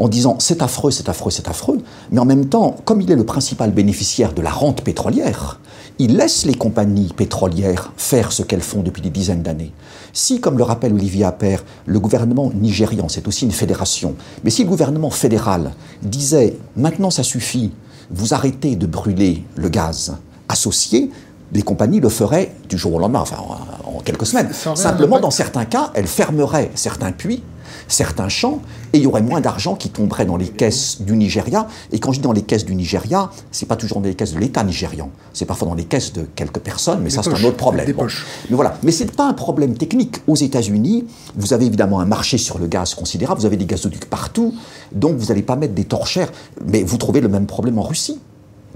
[0.00, 1.78] en disant c'est affreux, c'est affreux, c'est affreux,
[2.10, 5.60] mais en même temps, comme il est le principal bénéficiaire de la rente pétrolière,
[5.98, 9.72] il laisse les compagnies pétrolières faire ce qu'elles font depuis des dizaines d'années.
[10.14, 14.64] Si, comme le rappelle Olivier Appert, le gouvernement nigérian, c'est aussi une fédération, mais si
[14.64, 17.70] le gouvernement fédéral disait maintenant ça suffit,
[18.10, 20.16] vous arrêtez de brûler le gaz
[20.48, 21.10] associé,
[21.52, 23.36] les compagnies le feraient du jour au lendemain, enfin
[23.84, 24.48] en, quelques semaines.
[24.52, 27.42] Simplement, dans certains cas, elles fermeraient certains puits
[27.88, 28.60] certains champs,
[28.92, 31.68] et il y aurait moins d'argent qui tomberait dans les caisses du Nigeria.
[31.92, 34.34] Et quand je dis dans les caisses du Nigeria, c'est pas toujours dans les caisses
[34.34, 37.44] de l'État nigérian, c'est parfois dans les caisses de quelques personnes, mais ça c'est un
[37.44, 37.86] autre problème.
[37.86, 40.16] Mais voilà, mais c'est pas un problème technique.
[40.26, 41.06] Aux États-Unis,
[41.36, 44.54] vous avez évidemment un marché sur le gaz considérable, vous avez des gazoducs partout,
[44.92, 46.32] donc vous n'allez pas mettre des torchères,
[46.66, 48.18] mais vous trouvez le même problème en Russie.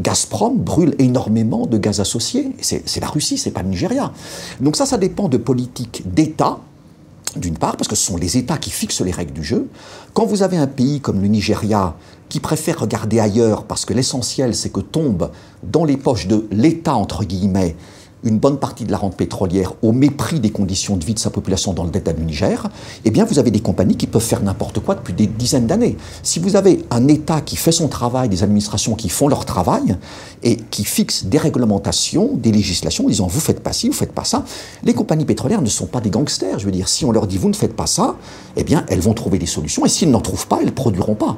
[0.01, 2.51] Gazprom brûle énormément de gaz associé.
[2.61, 4.13] C'est la Russie, c'est pas le Nigeria.
[4.61, 6.59] Donc ça, ça dépend de politique d'État
[7.37, 9.69] d'une part, parce que ce sont les États qui fixent les règles du jeu.
[10.13, 11.95] Quand vous avez un pays comme le Nigeria
[12.29, 15.31] qui préfère regarder ailleurs parce que l'essentiel c'est que tombe
[15.63, 17.77] dans les poches de l'État, entre guillemets,
[18.25, 21.31] une bonne partie de la rente pétrolière au mépris des conditions de vie de sa
[21.31, 22.69] population dans le delta du Niger,
[23.05, 25.97] eh bien vous avez des compagnies qui peuvent faire n'importe quoi depuis des dizaines d'années.
[26.23, 29.97] Si vous avez un État qui fait son travail, des administrations qui font leur travail
[30.43, 34.25] et qui fixent des réglementations, des législations, disant vous faites pas ci, vous faites pas
[34.25, 34.45] ça,
[34.83, 36.59] les compagnies pétrolières ne sont pas des gangsters.
[36.59, 38.17] Je veux dire, si on leur dit vous ne faites pas ça,
[38.57, 41.15] eh bien elles vont trouver des solutions et s'ils n'en trouvent pas, elles ne produiront
[41.15, 41.37] pas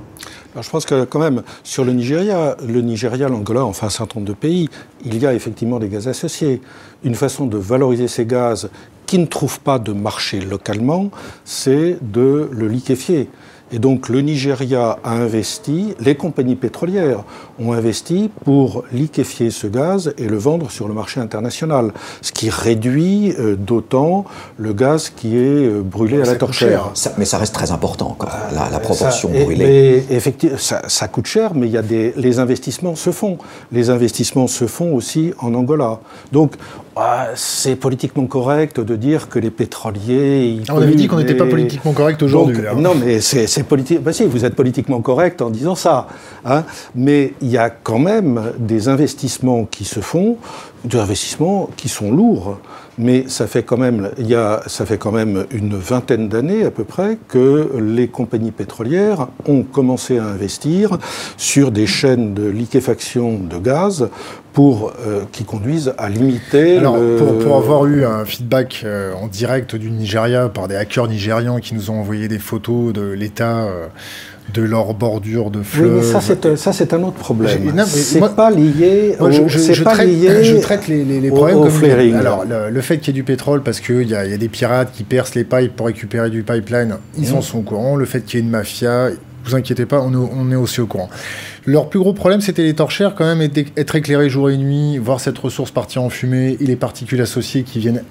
[0.63, 4.29] je pense que quand même, sur le Nigeria, le Nigeria, l'Angola, enfin un certain nombre
[4.29, 4.69] de pays,
[5.05, 6.61] il y a effectivement des gaz associés.
[7.05, 8.71] Une façon de valoriser ces gaz
[9.07, 11.11] qui ne trouvent pas de marché localement,
[11.45, 13.29] c'est de le liquéfier.
[13.73, 17.25] Et donc le Nigeria a investi, les compagnies pétrolières
[17.59, 22.49] ont investi pour liquéfier ce gaz et le vendre sur le marché international, ce qui
[22.49, 24.25] réduit euh, d'autant
[24.57, 26.93] le gaz qui est euh, brûlé à la torchère.
[27.19, 30.05] mais ça reste très important encore, la, proportion brûlée.
[30.11, 33.39] effectivement, ça, coûte cher, mais il y a des, les investissements se font.
[33.73, 36.01] Les investissements se font aussi en Angola.
[36.31, 36.53] Donc
[36.99, 40.63] ah, c'est politiquement correct de dire que les pétroliers.
[40.67, 42.57] Ah, on avait dit qu'on n'était pas politiquement correct aujourd'hui.
[42.75, 44.03] Non, mais c'est politique.
[44.03, 46.07] Bah, si, vous êtes politiquement correct en disant ça.
[46.47, 46.65] Hein.
[46.95, 50.39] Mais il y a quand même des investissements qui se font,
[50.87, 52.59] des investissements qui sont lourds.
[52.99, 56.65] Mais ça fait quand même, il y a, ça fait quand même une vingtaine d'années
[56.65, 60.97] à peu près que les compagnies pétrolières ont commencé à investir
[61.37, 64.09] sur des chaînes de liquéfaction de gaz
[64.57, 66.79] pour, euh, qui conduisent à limiter.
[66.79, 66.97] Alors,
[67.43, 71.75] pour, avoir eu un feedback euh, en direct du Nigeria par des hackers nigérians qui
[71.75, 73.65] nous ont envoyé des photos de l'état.
[73.65, 73.87] Euh,
[74.55, 75.99] de leur bordure de fleuve.
[75.99, 76.07] Oui,
[76.41, 77.85] mais ça, c'est un autre problème.
[77.85, 79.17] C'est pas lié.
[79.19, 82.15] Au, je, pas traite, lié je, traite, les, les, problèmes au, flaring.
[82.15, 84.93] Alors, le, fait qu'il y ait du pétrole, parce qu'il y, y, a des pirates
[84.93, 87.43] qui percent les pipes pour récupérer du pipeline, ils en mmh.
[87.43, 87.97] sont au courant.
[87.97, 89.09] Le fait qu'il y ait une mafia,
[89.47, 91.09] vous inquiétez pas, on est, on est aussi au courant.
[91.65, 93.41] Leur plus gros problème, c'était les torchères, quand même,
[93.77, 97.63] être éclairés jour et nuit, voir cette ressource partir en fumée et les particules associées
[97.63, 98.03] qui viennent,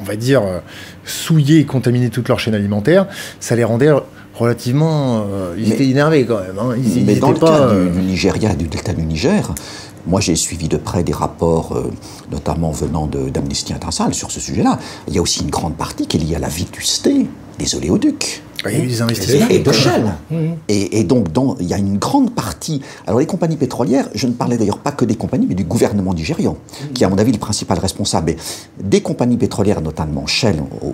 [0.00, 0.58] on va dire, euh,
[1.04, 3.06] souiller et contaminer toute leur chaîne alimentaire.
[3.40, 3.90] Ça les rendait
[4.34, 5.26] relativement.
[5.30, 6.58] Euh, ils étaient énervés quand même.
[6.58, 6.76] Hein.
[7.04, 9.54] mais dans le cas du, du, Nigeria, du delta du Niger,
[10.06, 11.90] moi j'ai suivi de près des rapports, euh,
[12.30, 14.78] notamment venant d'Amnesty International sur ce sujet-là.
[15.08, 17.26] Il y a aussi une grande partie qui est liée à la vétusté
[17.58, 18.42] des oléoducs.
[18.70, 19.48] Il y a eu des investissements.
[19.48, 20.04] Et de Shell.
[20.30, 20.36] Mmh.
[20.68, 21.28] Et, donc,
[21.60, 22.80] il y a une grande partie.
[23.06, 26.14] Alors, les compagnies pétrolières, je ne parlais d'ailleurs pas que des compagnies, mais du gouvernement
[26.14, 26.92] nigérian, mmh.
[26.92, 28.36] qui est, à mon avis, le principal responsable.
[28.80, 30.86] des compagnies pétrolières, notamment Shell au,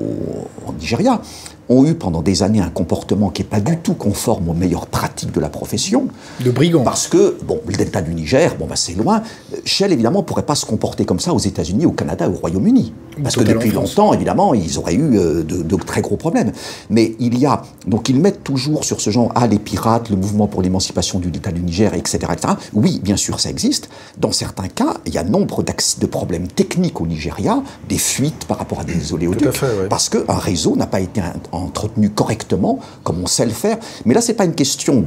[0.68, 1.20] au Nigeria,
[1.68, 4.86] ont eu pendant des années un comportement qui n'est pas du tout conforme aux meilleures
[4.86, 6.08] pratiques de la profession.
[6.44, 6.82] De brigands.
[6.82, 9.22] Parce que, bon, le delta du Niger, bon, bah, c'est loin.
[9.64, 12.92] Shell, évidemment, ne pourrait pas se comporter comme ça aux États-Unis, au Canada, au Royaume-Uni.
[13.22, 16.52] Parce que depuis longtemps, évidemment, ils auraient eu euh, de, très gros problèmes.
[16.90, 17.62] Mais il y a.
[17.86, 21.30] Donc, ils mettent toujours sur ce genre, ah, les pirates, le mouvement pour l'émancipation du
[21.30, 22.54] delta du Niger, etc., etc.
[22.74, 23.88] Oui, bien sûr, ça existe.
[24.18, 28.58] Dans certains cas, il y a nombre de problèmes techniques au Nigeria, des fuites par
[28.58, 29.48] rapport à des oléoducs.
[29.88, 31.20] Parce qu'un réseau n'a pas été
[31.52, 33.78] entretenu correctement, comme on sait le faire.
[34.04, 35.04] Mais là, ce n'est pas une question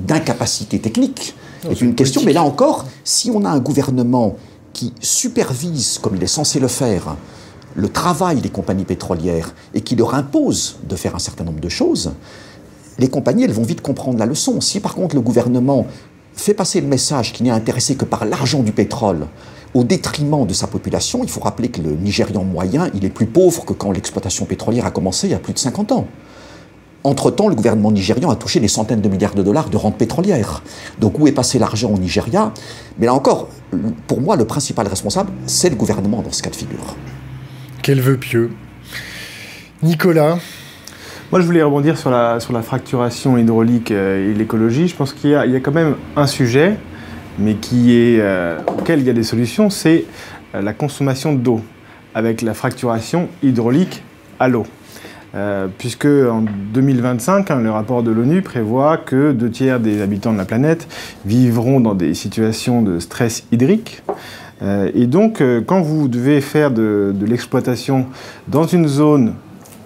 [0.00, 1.34] d'incapacité technique.
[1.62, 4.36] C'est une question, mais là encore, si on a un gouvernement
[4.72, 7.16] qui supervise, comme il est censé le faire,
[7.74, 11.68] le travail des compagnies pétrolières et qui leur impose de faire un certain nombre de
[11.68, 12.12] choses,
[12.98, 14.60] les compagnies, elles vont vite comprendre la leçon.
[14.60, 15.86] Si par contre le gouvernement
[16.34, 19.26] fait passer le message qu'il n'est intéressé que par l'argent du pétrole
[19.76, 23.26] au détriment de sa population, il faut rappeler que le Nigérian moyen, il est plus
[23.26, 26.06] pauvre que quand l'exploitation pétrolière a commencé il y a plus de 50 ans.
[27.04, 30.62] Entre-temps, le gouvernement nigérian a touché des centaines de milliards de dollars de rentes pétrolières.
[30.98, 32.52] Donc où est passé l'argent au Nigeria?
[32.98, 33.48] Mais là encore,
[34.06, 36.96] pour moi, le principal responsable, c'est le gouvernement dans ce cas de figure.
[37.82, 38.50] Quel vœu pieux.
[39.82, 40.38] Nicolas
[41.32, 44.86] moi, je voulais rebondir sur la, sur la fracturation hydraulique euh, et l'écologie.
[44.86, 46.76] Je pense qu'il y, y, a quand même un sujet
[47.38, 50.04] mais qui est, euh, auquel il y a des solutions, c'est
[50.54, 51.60] euh, la consommation d'eau,
[52.14, 54.02] avec la fracturation hydraulique
[54.38, 54.66] à l'eau.
[55.34, 60.32] Euh, puisque en 2025, hein, le rapport de l'ONU prévoit que deux tiers des habitants
[60.32, 60.88] de la planète
[61.26, 64.02] vivront dans des situations de stress hydrique.
[64.94, 68.06] et donc, quand vous devez faire de, de l'exploitation
[68.48, 69.34] dans une zone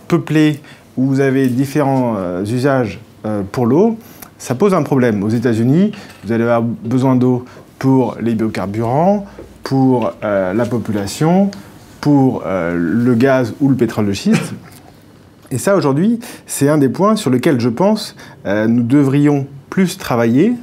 [0.07, 0.61] peuplée
[0.97, 3.01] où vous avez différents usages
[3.51, 3.99] pour l'eau,
[4.41, 5.23] ça pose un problème.
[5.23, 5.93] Aux États-Unis,
[6.25, 7.45] vous allez avoir besoin d'eau
[7.79, 9.27] pour les biocarburants,
[9.63, 11.51] pour euh, la population,
[12.01, 14.55] pour euh, le gaz ou le pétrole de schiste.
[15.51, 19.99] Et ça, aujourd'hui, c'est un des points sur lesquels je pense euh, nous devrions plus
[19.99, 20.55] travailler,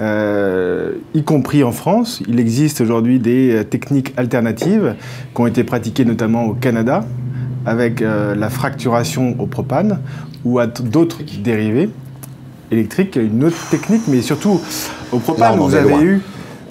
[0.00, 2.22] y compris en France.
[2.28, 4.94] Il existe aujourd'hui des techniques alternatives
[5.34, 7.04] qui ont été pratiquées notamment au Canada,
[7.66, 9.98] avec la fracturation au propane
[10.44, 11.90] ou à d'autres dérivés
[12.70, 14.60] électrique, une autre technique, mais surtout
[15.12, 16.22] au propane, vous avez eu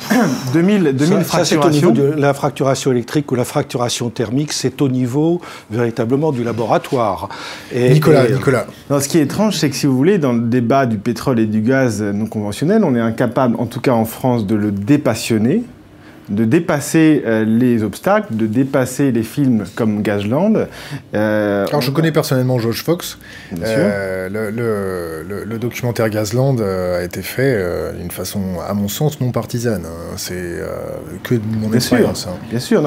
[0.53, 1.61] 2000, 2000 fracturations.
[1.61, 6.43] au niveau de la fracturation électrique ou la fracturation thermique, c'est au niveau véritablement du
[6.43, 7.29] laboratoire.
[7.75, 8.67] Nicolas, Nicolas.
[8.89, 11.45] ce qui est étrange, c'est que si vous voulez, dans le débat du pétrole et
[11.45, 15.63] du gaz non conventionnel, on est incapable, en tout cas en France, de le dépassionner.
[16.29, 20.67] De dépasser euh, les obstacles, de dépasser les films comme Gazland.
[21.13, 23.17] Euh, Alors je connais personnellement George Fox.
[23.61, 27.59] Euh, le, le, documentaire Gazland a été fait
[27.97, 29.83] d'une façon, à mon sens, non partisane.
[29.85, 30.13] Hein.
[30.17, 30.61] C'est
[31.23, 32.27] que de mon expérience.
[32.27, 32.35] Hein.
[32.49, 32.83] Bien sûr.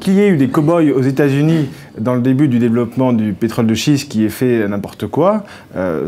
[0.00, 3.66] Qu'il y ait eu des cow-boys aux États-Unis dans le début du développement du pétrole
[3.66, 5.44] de schiste qui ait fait n'importe quoi,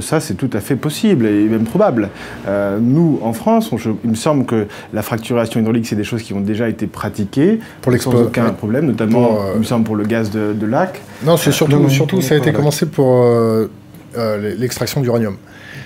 [0.00, 2.08] ça c'est tout à fait possible et même probable.
[2.80, 3.70] nous, en France,
[4.04, 7.60] il me semble que la fracturation hydraulique, c'est des choses qui ont déjà été pratiquées
[7.80, 11.00] pour sans aucun problème, notamment, euh, il me semble, pour le gaz de, lac.
[11.24, 13.70] Non, c'est surtout, surtout ça a été commencé pour euh,
[14.18, 15.36] euh, l'extraction d'uranium.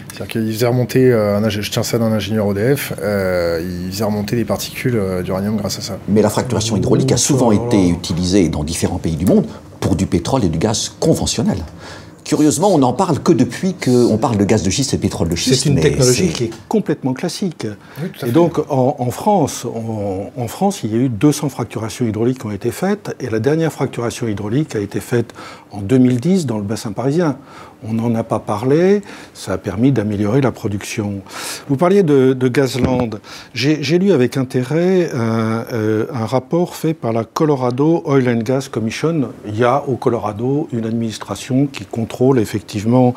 [0.09, 4.45] C'est-à-dire qu'ils faisaient remonter, un, je tiens ça d'un ingénieur EDF, ils faisaient remonter les
[4.45, 5.99] particules d'uranium grâce à ça.
[6.09, 9.47] Mais la fracturation hydraulique a souvent été utilisée dans différents pays du monde
[9.79, 11.59] pour du pétrole et du gaz conventionnel.
[12.25, 15.37] Curieusement, on n'en parle que depuis qu'on parle de gaz de schiste et pétrole de
[15.37, 15.63] schiste.
[15.63, 17.67] C'est une technologie qui est complètement classique.
[18.27, 22.53] et donc, en, France, en, France, il y a eu 200 fracturations hydrauliques qui ont
[22.53, 25.33] été faites, et la dernière fracturation hydraulique a été faite
[25.71, 27.37] en 2010 dans le bassin parisien.
[27.89, 31.23] On n'en a pas parlé, ça a permis d'améliorer la production.
[31.69, 33.21] Vous parliez de, Gazland.
[33.55, 39.31] J'ai lu avec intérêt euh, un rapport fait par la Colorado Oil and Gas Commission.
[39.47, 43.15] Il y a au Colorado une administration qui contrôle effectivement,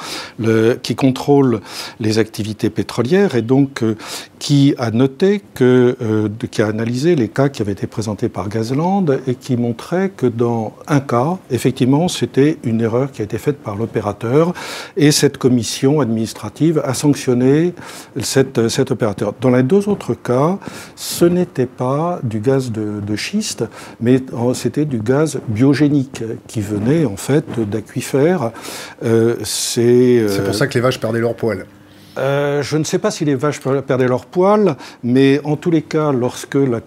[0.82, 1.62] qui contrôle
[2.00, 3.96] les activités pétrolières et donc euh,
[4.44, 8.50] qui a noté que, euh, qui a analysé les cas qui avaient été présentés par
[8.50, 13.38] Gazland et qui montrait que dans un cas, effectivement, c'était une erreur qui a été
[13.38, 14.54] faite par l'opérateur
[14.98, 17.74] et cette commission administrative a sanctionné
[18.22, 19.34] cet, cet opérateur.
[19.40, 20.60] Dans les deux autres cas,
[20.98, 23.64] ce n'était pas du gaz de, schiste,
[24.02, 24.22] mais
[24.56, 28.52] c'était du gaz biogénique qui venait en fait d'aquifères.
[29.06, 31.66] Euh, c'est pour euh, ça que les vaches perdaient leur poil.
[32.18, 35.82] Euh, je ne sais pas si les vaches perdaient leur poil, mais en tous les
[35.82, 36.80] cas, lorsque la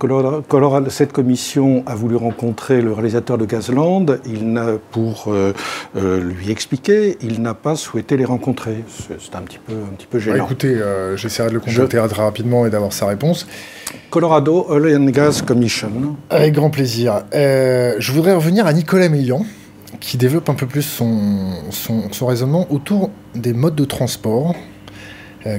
[0.88, 5.52] cette commission a voulu rencontrer le réalisateur de Gazland, il n'a, pour euh,
[5.96, 8.84] euh, lui expliquer, il n'a pas souhaité les rencontrer.
[8.88, 10.38] C'est un petit peu, un petit peu gênant.
[10.38, 10.80] Bah, écoutez,
[11.16, 13.46] j'essaierai de le contacter très rapidement et d'avoir sa réponse.
[14.10, 16.16] Colorado Oil and Gas Commission.
[16.30, 17.24] Avec grand plaisir.
[17.32, 19.44] je voudrais revenir à Nicolas Meillan
[20.00, 24.54] qui développe un peu plus son, son raisonnement autour des modes de transport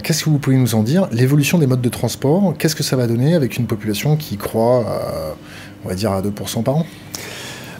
[0.03, 1.07] qu'est-ce que vous pouvez nous en dire?
[1.11, 4.85] L'évolution des modes de transport, qu'est-ce que ça va donner avec une population qui croît,
[4.87, 5.35] à,
[5.85, 6.85] on va dire, à 2% par an?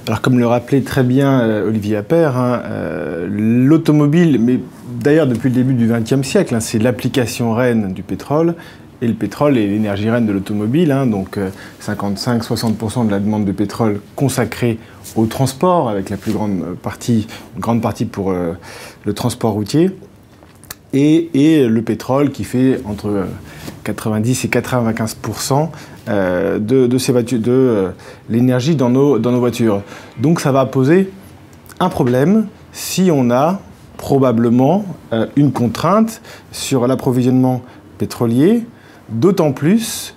[0.07, 4.57] Alors comme le rappelait très bien euh, Olivier Appert, hein, euh, l'automobile, mais
[5.01, 8.55] d'ailleurs depuis le début du XXe siècle, hein, c'est l'application reine du pétrole,
[9.01, 11.37] et le pétrole est l'énergie reine de l'automobile, hein, donc
[11.85, 14.79] 55-60% de la demande de pétrole consacrée
[15.17, 19.91] au transport, avec la plus grande partie, une grande partie pour le transport routier
[20.97, 23.25] et, le pétrole qui fait entre
[23.83, 25.17] 90 et 95
[26.09, 26.97] euh, de, de
[27.47, 27.89] euh,
[28.29, 29.81] l'énergie dans nos, voitures.
[30.19, 31.11] Donc ça va poser
[31.79, 33.59] un problème si on a
[33.97, 37.61] probablement euh, une contrainte sur l'approvisionnement
[37.97, 38.65] pétrolier,
[39.09, 40.13] d'autant plus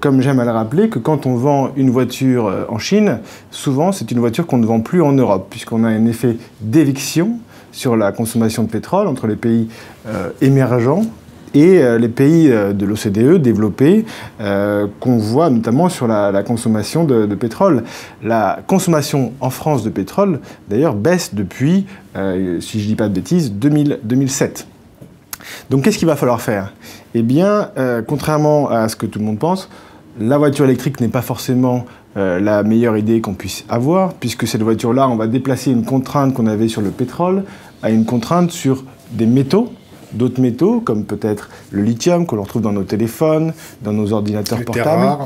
[0.00, 3.18] comme j'aime à le rappeler, que quand on vend une voiture en Chine,
[3.50, 7.38] souvent c'est une voiture qu'on ne vend plus en Europe, puisqu'on a un effet d'éviction
[7.78, 9.68] sur la consommation de pétrole entre les pays
[10.08, 11.04] euh, émergents
[11.54, 14.04] et euh, les pays euh, de l'OCDE développés,
[14.98, 17.84] qu'on voit notamment sur la, consommation de, pétrole.
[18.22, 23.14] La consommation en France de pétrole, d'ailleurs, baisse depuis, si je ne dis pas de
[23.14, 24.66] bêtises, 2007.
[25.70, 26.72] Donc qu'est-ce qu'il va falloir faire?
[27.14, 27.70] Eh bien,
[28.06, 29.68] contrairement à ce que tout le monde pense,
[30.20, 31.86] la voiture électrique n'est pas forcément
[32.16, 36.46] la meilleure idée qu'on puisse avoir, puisque cette voiture-là, on va déplacer une contrainte qu'on
[36.46, 37.44] avait sur le pétrole
[37.82, 39.72] à une contrainte sur des métaux,
[40.12, 44.64] d'autres métaux, comme peut-être le lithium que l'on retrouve dans nos téléphones, dans nos ordinateurs
[44.64, 45.24] portables.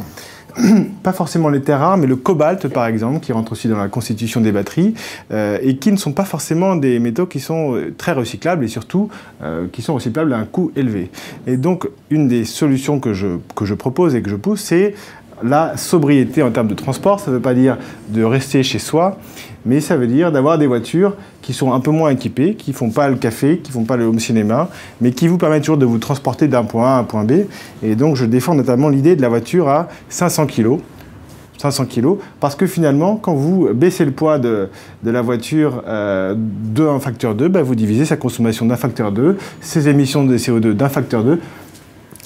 [1.03, 3.89] pas forcément les terres rares, mais le cobalt, par exemple, qui rentre aussi dans la
[3.89, 4.93] constitution des batteries,
[5.33, 8.69] euh, et qui ne sont pas forcément des métaux qui sont euh, très recyclables et
[8.69, 9.09] surtout
[9.73, 11.11] qui sont recyclables à un coût élevé.
[11.47, 14.95] Et donc, une des solutions que je, que je propose et que je pousse, c'est
[15.43, 17.77] la sobriété en termes de transport, ça ne veut pas dire
[18.09, 19.19] de rester chez soi,
[19.65, 22.77] mais ça veut dire d'avoir des voitures qui sont un peu moins équipées, qui ne
[22.77, 24.69] font pas le café, qui ne font pas le home cinéma,
[25.01, 27.45] mais qui vous permettent toujours de vous transporter d'un point A à un point B.
[27.83, 30.79] Et donc je défends notamment l'idée de la voiture à 500 kg.
[31.59, 34.69] 500 kg, parce que finalement, quand vous baissez le poids de,
[35.05, 39.89] la voiture euh, d'un facteur 2, bah, vous divisez sa consommation d'un facteur 2, ses
[39.89, 41.39] émissions de CO2 d'un facteur 2,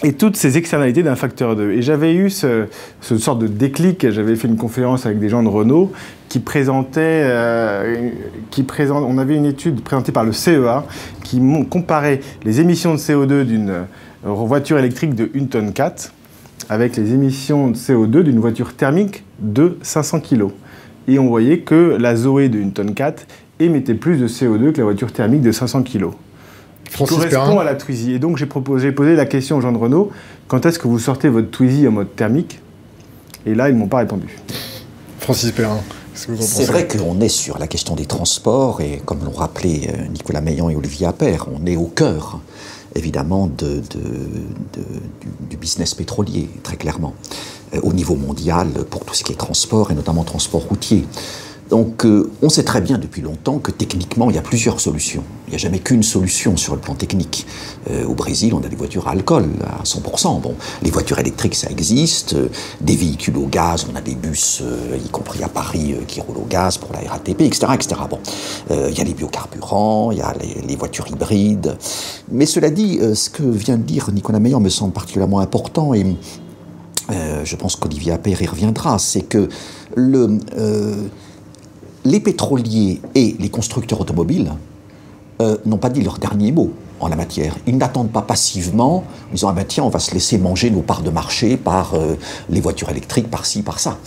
[0.03, 1.73] et toutes ces externalités d'un facteur 2.
[1.73, 2.67] Et j'avais eu ce,
[3.01, 5.93] ce, sorte de déclic, j'avais fait une conférence avec des gens de Renault
[6.29, 8.11] qui présentaient, euh,
[8.91, 10.85] on avait une étude présentée par le CEA
[11.23, 11.41] qui
[11.71, 13.73] comparait les émissions de CO2 d'une
[14.23, 16.13] voiture électrique de 1 tonne 4
[16.69, 20.49] avec les émissions de CO2 d'une voiture thermique de 500 kg.
[21.09, 23.27] Et on voyait que la Zoé d'une tonne 4
[23.61, 26.07] émettait plus de CO2 que la voiture thermique de 500 kg.
[26.91, 27.59] Francis correspond Perrin.
[27.61, 28.13] à la Twizy.
[28.13, 30.11] Et donc j'ai proposé, posé la question aux gens de Renault,
[30.49, 32.61] quand est-ce que vous sortez votre Twizy en mode thermique?
[33.47, 34.39] Et là, ils ne m'ont pas répondu.
[35.21, 35.81] Francis Perrin.
[36.15, 40.41] C'est vrai qu'on est sur la question des transports et comme l'ont rappelé euh, Nicolas
[40.41, 42.41] Meillan et Olivier Appert, on est au cœur
[42.95, 43.81] évidemment de, de-
[44.73, 44.81] de-
[45.21, 47.13] du, du business pétrolier, très clairement,
[47.75, 51.05] euh, au niveau mondial pour tout ce qui est transport et notamment transport routier.
[51.71, 55.25] Donc euh, on sait très bien depuis longtemps que techniquement il y a plusieurs solutions.
[55.47, 57.47] Il n'y a jamais qu'une solution sur le plan technique.
[57.91, 60.41] Euh, au Brésil on a des voitures à alcool à 100%.
[60.41, 62.35] Bon, les voitures électriques ça existe.
[62.35, 62.49] Euh,
[62.81, 64.63] des véhicules au gaz, on a des bus,
[65.05, 67.67] y compris à Paris, qui roulent au gaz pour la RATP, etc.
[67.75, 68.01] etc.
[68.09, 68.19] Bon,
[68.71, 70.35] il y a les biocarburants, il y a
[70.67, 71.77] les, voitures hybrides.
[72.31, 76.05] Mais cela dit, ce que vient de dire Nicolas Meillan me semble particulièrement important et
[77.11, 79.49] je pense qu'Olivier Appert y reviendra, c'est que
[79.95, 80.39] le,
[82.07, 84.53] les pétroliers et les constructeurs automobiles
[85.43, 87.55] euh, n'ont pas dit leur dernier mot en la matière.
[87.67, 90.81] Ils n'attendent pas passivement, en disant ah ben tiens, on va se laisser manger nos
[90.81, 92.15] parts de marché par euh,
[92.49, 93.99] les voitures électriques, par ci, par ça.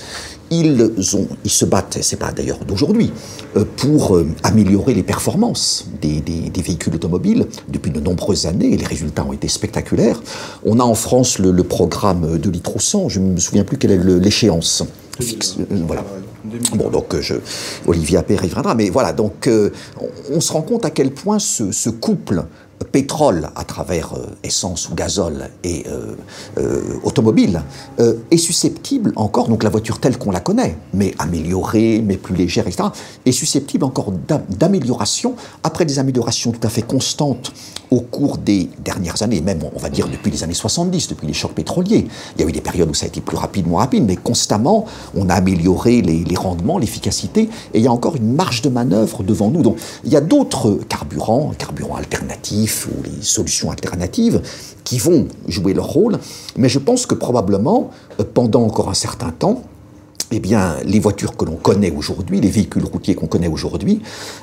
[0.49, 3.11] Ils, ont, ils se battent, et c'est pas d'ailleurs d'aujourd'hui,
[3.57, 8.73] euh, pour euh, améliorer les performances des, des- des véhicules automobiles depuis de nombreuses années,
[8.73, 10.23] et les résultats ont été spectaculaires.
[10.65, 13.63] On a en France le, le programme de litre au 100, je ne me souviens
[13.65, 14.83] plus quelle est l'échéance.
[15.19, 16.03] Fixe, voilà.
[16.43, 17.35] Bon, donc euh, je,
[17.85, 19.71] Olivier y reviendra, mais voilà, donc euh,
[20.31, 22.45] on, se rend compte à quel point ce, couple
[22.93, 25.85] pétrole à travers euh, essence ou gazole et
[27.03, 27.61] automobile
[27.97, 32.67] est susceptible encore, donc la voiture telle qu'on la connaît, mais améliorée, mais plus légère,
[32.67, 32.89] etc.,
[33.25, 37.51] est susceptible encore d'am- d'amélioration après des améliorations tout à fait constantes
[37.91, 41.33] au cours des dernières années, même on va dire depuis les années 70, depuis les
[41.33, 42.07] chocs pétroliers.
[42.35, 44.15] Il y a eu des périodes où ça a été plus rapide, moins rapide, mais
[44.15, 44.85] constamment
[45.15, 48.69] on a amélioré les, les rendements, l'efficacité, et il y a encore une marge de
[48.69, 49.61] manœuvre devant nous.
[49.61, 54.41] Donc il y a d'autres carburants, carburants alternatifs ou les solutions alternatives
[54.83, 56.19] qui vont jouer leur rôle,
[56.57, 59.63] mais je pense que probablement euh, pendant encore un certain temps,
[60.31, 64.01] eh bien, les voitures que l'on connaît aujourd'hui, les véhicules routiers qu'on connaît aujourd'hui,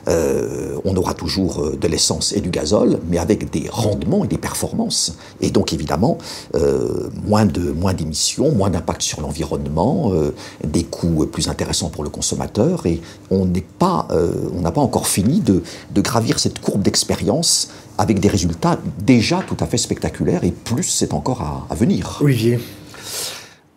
[0.09, 4.29] euh, on aura toujours euh, de l'essence et du gazole, mais avec des rendements et
[4.29, 5.17] des performances.
[5.41, 6.19] Et donc, évidemment,
[6.55, 10.35] euh, moins de moins d'émissions, moins d'impact sur l'environnement, euh,
[10.65, 12.87] des coûts plus intéressants pour le consommateur.
[12.87, 15.63] Et on n'est pas, euh, on n'a pas encore fini de,
[15.95, 20.45] de gravir cette courbe d'expérience avec des résultats déjà tout à fait spectaculaires.
[20.45, 22.19] Et plus, c'est encore à, à venir.
[22.21, 22.59] Olivier.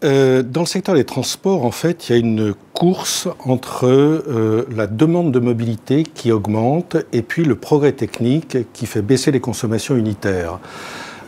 [0.06, 4.66] Euh, dans le secteur des transports, en fait, il y a une course entre euh,
[4.74, 9.41] la demande de mobilité qui augmente et puis le progrès technique qui fait baisser les
[9.41, 10.60] consommations unitaires.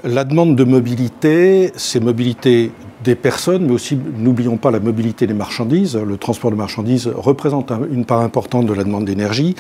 [0.06, 2.72] La demande de mobilité, c'est mobilité
[3.04, 5.98] des personnes, mais aussi, n'oublions pas la mobilité des marchandises.
[5.98, 9.56] Le transport de marchandises représente un- une part importante de la demande d'énergie.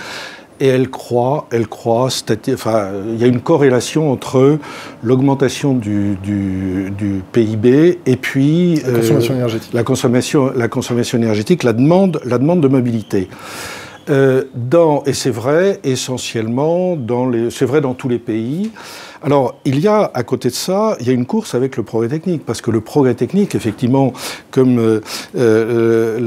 [0.61, 2.09] Et elle croît, elle croît,
[2.53, 4.59] enfin, il y a une corrélation entre
[5.01, 9.73] l'augmentation du, du- du PIB et puis La consommation énergétique.
[9.73, 13.27] la consommation, la consommation énergétique, la demande, la demande de mobilité.
[14.09, 18.71] Euh, dans, et c'est vrai essentiellement dans les, c'est vrai dans tous les pays.
[19.23, 21.83] Alors, il y a, à côté de ça, il y a une course avec le
[21.83, 24.13] progrès technique, parce que le progrès technique, effectivement,
[24.49, 24.99] comme euh,
[25.37, 26.19] euh,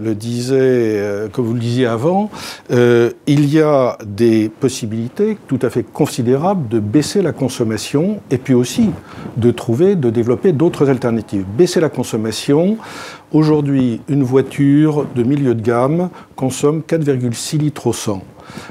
[0.00, 2.30] le, disait, euh, comme vous le disiez avant,
[2.70, 8.54] il y a des possibilités tout à fait considérables de baisser la consommation, et puis
[8.54, 8.90] aussi
[9.36, 11.44] de trouver, de développer d'autres alternatives.
[11.56, 12.76] Baisser la consommation,
[13.32, 18.22] Aujourd'hui, une voiture de milieu de gamme consomme 4,6 litres au 100.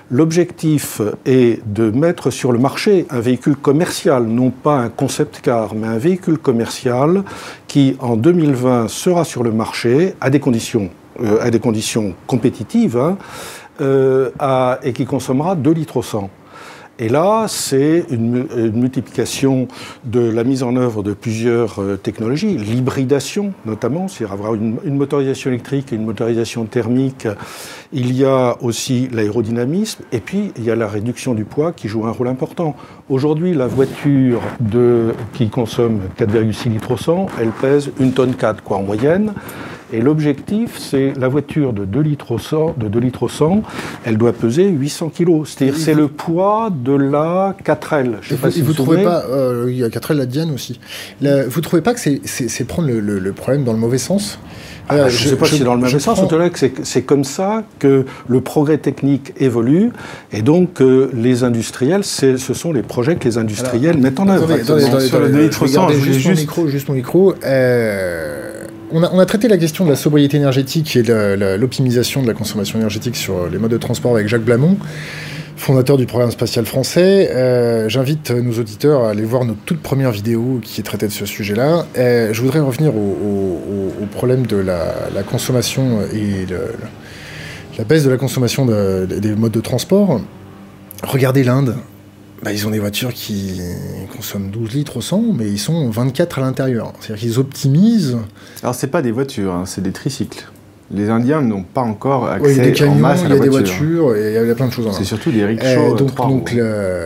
[0.10, 5.76] L'objectif est de mettre sur le marché un véhicule commercial, non pas un concept car,
[5.76, 7.24] mais un véhicule commercial
[7.68, 10.90] qui, en 2020, sera sur le marché à des conditions,
[11.22, 13.18] euh, à des conditions compétitives hein,
[13.82, 14.30] euh,
[14.84, 16.30] et qui consommera 2 litres au 100.
[16.98, 19.68] Et là, c'est une, mu- une multiplication
[20.06, 24.96] de la mise en œuvre de plusieurs euh, technologies, l'hybridation notamment, c'est-à-dire avoir une, une
[24.96, 27.28] motorisation électrique et une motorisation thermique.
[27.92, 31.90] Il y a aussi l'aérodynamisme et puis il y a la réduction du poids qui
[31.90, 32.78] joue un rôle important.
[33.10, 38.64] Aujourd'hui, la voiture de, qui consomme 4,6 litres au 100, elle pèse une tonne 4
[38.64, 39.34] quoi, en moyenne.
[39.94, 43.62] Et l'objectif, c'est la voiture de 2 litres au 100, de 2 litres au 100,
[44.04, 45.44] elle doit peser 800 kg.
[45.46, 48.18] C'est-à-dire c'est vous- le poids de la 4L.
[48.22, 49.90] Je sais Et pas vous, si vous vous vous trouvez pas, euh, il y a
[49.90, 50.80] 4 L la Diane aussi,
[51.22, 53.80] La- vous trouvez pas que c'est- c'est c'est prendre le, le- le problème dans le
[53.80, 54.40] mauvais sens?
[54.88, 56.28] Ah, je ne sais pas si c'est dans le même sens, prends...
[56.50, 59.90] que c'est comme ça que le progrès technique évolue,
[60.32, 64.44] et donc euh, les industriels, ce sont les projets que les industriels mettent en œuvre.
[64.52, 65.20] Attendez, attendez, sur
[65.88, 67.34] le juste, mon micro, juste mon micro.
[67.44, 68.45] Euh,
[68.92, 71.04] on, a, traité la question de la sobriété énergétique et
[71.58, 74.78] l'optimisation de la consommation énergétique sur les modes de transport avec Jacques Blamont
[75.58, 77.30] fondateur du programme spatial français.
[77.34, 81.26] Euh, J'invite nos auditeurs à aller voir notre toute première vidéo qui traitait de ce
[81.26, 81.86] sujet-là.
[81.98, 86.46] Euh, je voudrais revenir au, problème de la, consommation et
[87.78, 90.22] la baisse de la consommation de, des modes de transport.
[91.04, 91.76] Regardez l'Inde.
[92.46, 93.60] Bah, ils ont des voitures qui
[94.16, 96.94] consomment 12 litres au 100, mais ils sont 24 à l'intérieur.
[97.00, 98.18] C'est-à-dire qu'ils optimisent.
[98.62, 100.48] Alors, c'est pas des voitures, hein, c'est des tricycles
[100.92, 103.28] les Indiens n'ont pas encore accès ouais, il y a des camions, en masse à
[103.28, 104.88] la il y a des voitures, et il y a plein de choses.
[104.96, 105.94] C'est surtout des rickshaws.
[105.94, 106.56] Euh, donc, donc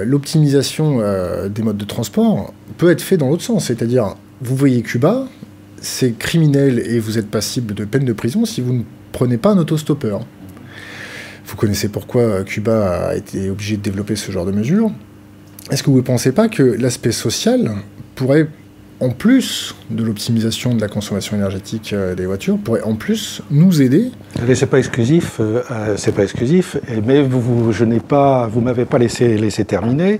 [0.04, 4.82] l'optimisation euh, des modes de transport peut être fait dans l'autre sens, c'est-à-dire vous voyez
[4.82, 5.28] Cuba,
[5.82, 9.52] c'est criminel et vous êtes passible de peine de prison si vous ne prenez pas
[9.52, 10.22] un autostoppeur.
[11.46, 14.92] Vous connaissez pourquoi Cuba a été obligé de développer ce genre de mesures.
[15.72, 17.72] Est-ce que vous ne pensez pas que l'aspect social
[18.16, 18.47] pourrait
[19.00, 23.82] en plus de l'optimisation de la consommation énergétique euh, des voitures, pourrait en plus nous
[23.82, 24.12] aider.
[24.45, 26.78] Mais c'est pas exclusif, euh, euh, c'est pas exclusif.
[27.06, 30.20] Mais vous, vous je n'ai pas, vous m'avez pas laissé laisser terminer.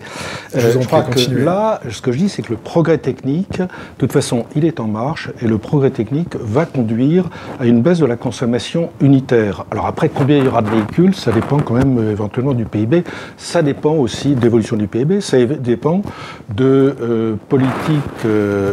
[0.55, 3.59] Je, vous en crois que là, ce que je dis, c'est que le progrès technique,
[3.59, 3.67] de
[3.97, 7.99] toute façon, il est en marche et le progrès technique va conduire à une baisse
[7.99, 9.65] de la consommation unitaire.
[9.71, 13.03] Alors après, combien il y aura de véhicules, ça dépend quand même éventuellement du PIB.
[13.38, 15.21] Ça dépend aussi de l'évolution du PIB.
[15.21, 16.01] Ça dépend
[16.55, 18.25] de euh, politiques,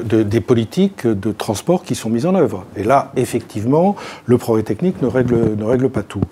[0.05, 2.65] de, des politiques de transport qui sont mises en œuvre.
[2.77, 6.23] Et là, effectivement, le progrès technique ne règle, ne règle pas tout.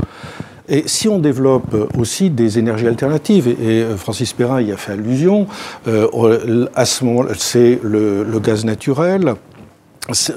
[0.68, 4.92] Et si on développe aussi des énergies alternatives, et, euh, Francis Perrin y a fait
[4.92, 5.46] allusion,
[5.88, 9.34] euh, à ce moment c'est le, gaz naturel,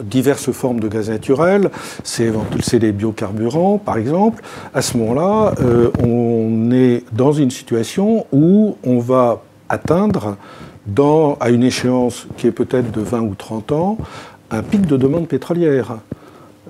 [0.03, 1.69] diverses formes de gaz naturel,
[2.03, 8.75] c'est des biocarburants par exemple, à ce moment-là, euh, on est dans une situation où
[8.83, 10.35] on va atteindre
[10.87, 13.97] dans, à une échéance qui est peut-être de 20 ou 30 ans,
[14.51, 15.97] un pic de demande pétrolière.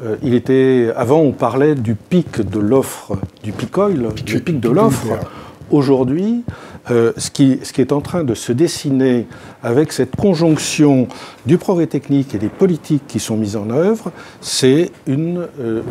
[0.04, 4.60] Euh, il était, avant, on parlait du pic de l'offre, du pic oil, du pic
[4.60, 5.20] de l'offre.
[5.70, 6.44] Aujourd'hui,
[6.90, 9.28] euh, ce, qui, ce, qui, est en train de se dessiner
[9.62, 11.08] avec cette conjonction
[11.46, 15.82] du progrès technique et des politiques qui sont mises en œuvre, c'est euh,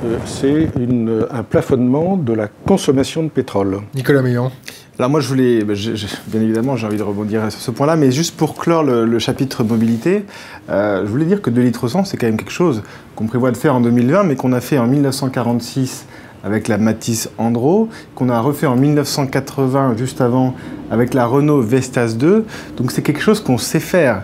[1.30, 3.80] un plafonnement de la consommation de pétrole.
[3.94, 4.50] Nicolas Meillan.
[4.98, 5.74] Alors moi, je voulais, bah,
[6.28, 9.62] bien évidemment, j'ai envie de rebondir sur ce point-là, mais juste pour clore le, chapitre
[9.62, 10.24] mobilité,
[10.70, 12.82] euh, je voulais dire que 2 litres 100, c'est quand même quelque chose
[13.14, 16.06] qu'on prévoit de faire en 2020, mais qu'on a fait en 1946
[16.44, 20.54] avec la Matisse Andro, qu'on a refait en 1980, juste avant,
[20.90, 22.46] avec la Renault Vestas 2.
[22.78, 24.22] Donc c'est quelque chose qu'on sait faire.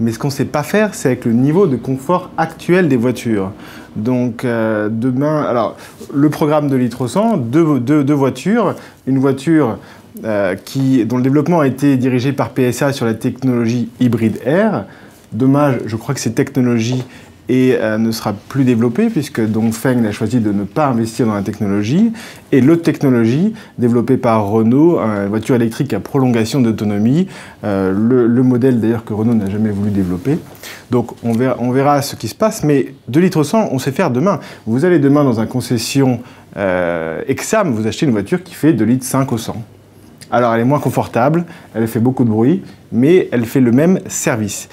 [0.00, 2.96] Mais ce qu'on ne sait pas faire, c'est avec le niveau de confort actuel des
[2.96, 3.52] voitures.
[3.94, 5.76] Donc euh, demain, alors
[6.12, 8.74] le programme de litre 100, deux, deux voitures,
[9.06, 9.76] une voiture
[10.22, 14.84] euh, qui, dont le développement a été dirigé par PSA sur la technologie hybride Air.
[15.32, 17.02] Dommage, je crois que cette technologie
[17.50, 21.42] euh, ne sera plus développée puisque Dongfeng a choisi de ne pas investir dans la
[21.42, 22.12] technologie.
[22.52, 27.26] Et l'autre technologie, développée par Renault, une voiture électrique à prolongation d'autonomie,
[27.64, 30.38] euh, le, modèle d'ailleurs que Renault n'a jamais voulu développer.
[30.92, 31.32] Donc on
[31.72, 34.38] verra, ce qui se passe, mais 2 litres 100, on sait faire demain.
[34.64, 36.20] Vous allez demain dans un concession
[37.26, 39.73] Exam, vous achetez une voiture qui fait 2 litres 5 au 100.
[40.30, 41.44] Alors elle est moins confortable,
[41.74, 42.62] elle fait beaucoup de bruit,
[42.92, 44.68] mais elle fait le même service.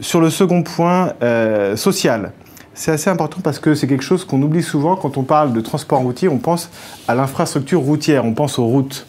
[0.00, 2.32] Sur le second point, euh, social,
[2.74, 5.60] c'est assez important parce que c'est quelque chose qu'on oublie souvent quand on parle de
[5.60, 6.70] transport routier, on pense
[7.06, 9.06] à l'infrastructure routière, on pense aux routes.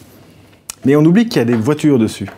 [0.84, 2.28] Mais on oublie qu'il y a des voitures dessus.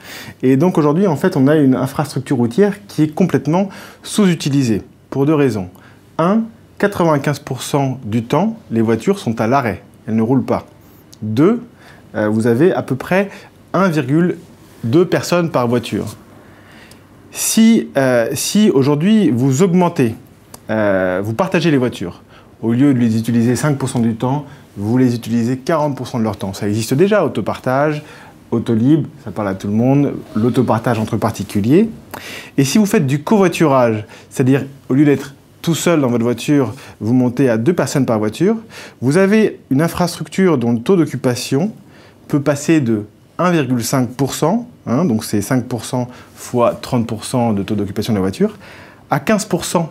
[0.42, 3.68] Et donc aujourd'hui, en fait, on a une infrastructure routière qui est complètement
[4.02, 5.68] sous-utilisée, pour deux raisons.
[6.16, 6.44] Un,
[6.80, 10.64] 95% du temps, les voitures sont à l'arrêt, elles ne roulent pas.
[11.20, 11.62] Deux,
[12.26, 13.30] vous avez à peu près
[13.74, 16.16] 1,2 personnes par voiture.
[17.30, 20.14] Si, euh, si aujourd'hui vous augmentez,
[20.70, 22.22] euh, vous partagez les voitures,
[22.62, 24.46] au lieu de les utiliser 5% du temps,
[24.76, 26.52] vous les utilisez 40% de leur temps.
[26.52, 28.02] Ça existe déjà, autopartage,
[28.50, 31.90] Autolib, ça parle à tout le monde, l'autopartage entre particuliers.
[32.56, 36.72] Et si vous faites du covoiturage, c'est-à-dire au lieu d'être tout seul dans votre voiture,
[37.00, 38.56] vous montez à deux personnes par voiture,
[39.02, 41.72] vous avez une infrastructure dont le taux d'occupation
[42.28, 43.04] peut passer de
[43.38, 48.56] 1,5%, hein, donc c'est 5% fois 30% de taux d'occupation de la voiture,
[49.10, 49.86] à 15%.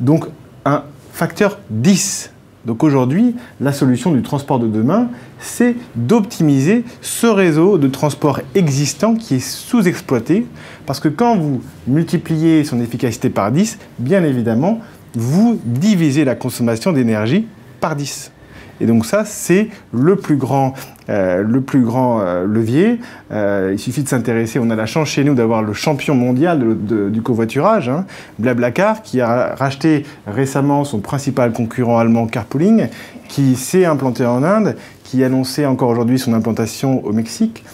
[0.00, 0.26] Donc
[0.64, 0.82] un
[1.12, 2.30] facteur 10.
[2.64, 9.14] Donc aujourd'hui, la solution du transport de demain, c'est d'optimiser ce réseau de transport existant
[9.14, 10.46] qui est sous-exploité,
[10.86, 14.80] parce que quand vous multipliez son efficacité par 10, bien évidemment,
[15.14, 17.46] vous divisez la consommation d'énergie
[17.80, 18.32] par 10.
[18.80, 20.74] Et donc ça, c'est le plus grand,
[21.10, 22.98] euh, le plus grand euh, levier.
[23.30, 26.76] Euh, il suffit de s'intéresser, on a la chance chez nous d'avoir le champion mondial
[27.10, 28.06] du covoiturage, hein,
[28.38, 32.88] Blablacar, qui a racheté récemment son principal concurrent allemand Carpooling,
[33.28, 37.64] qui s'est implanté en Inde, qui annonçait encore aujourd'hui son implantation au Mexique.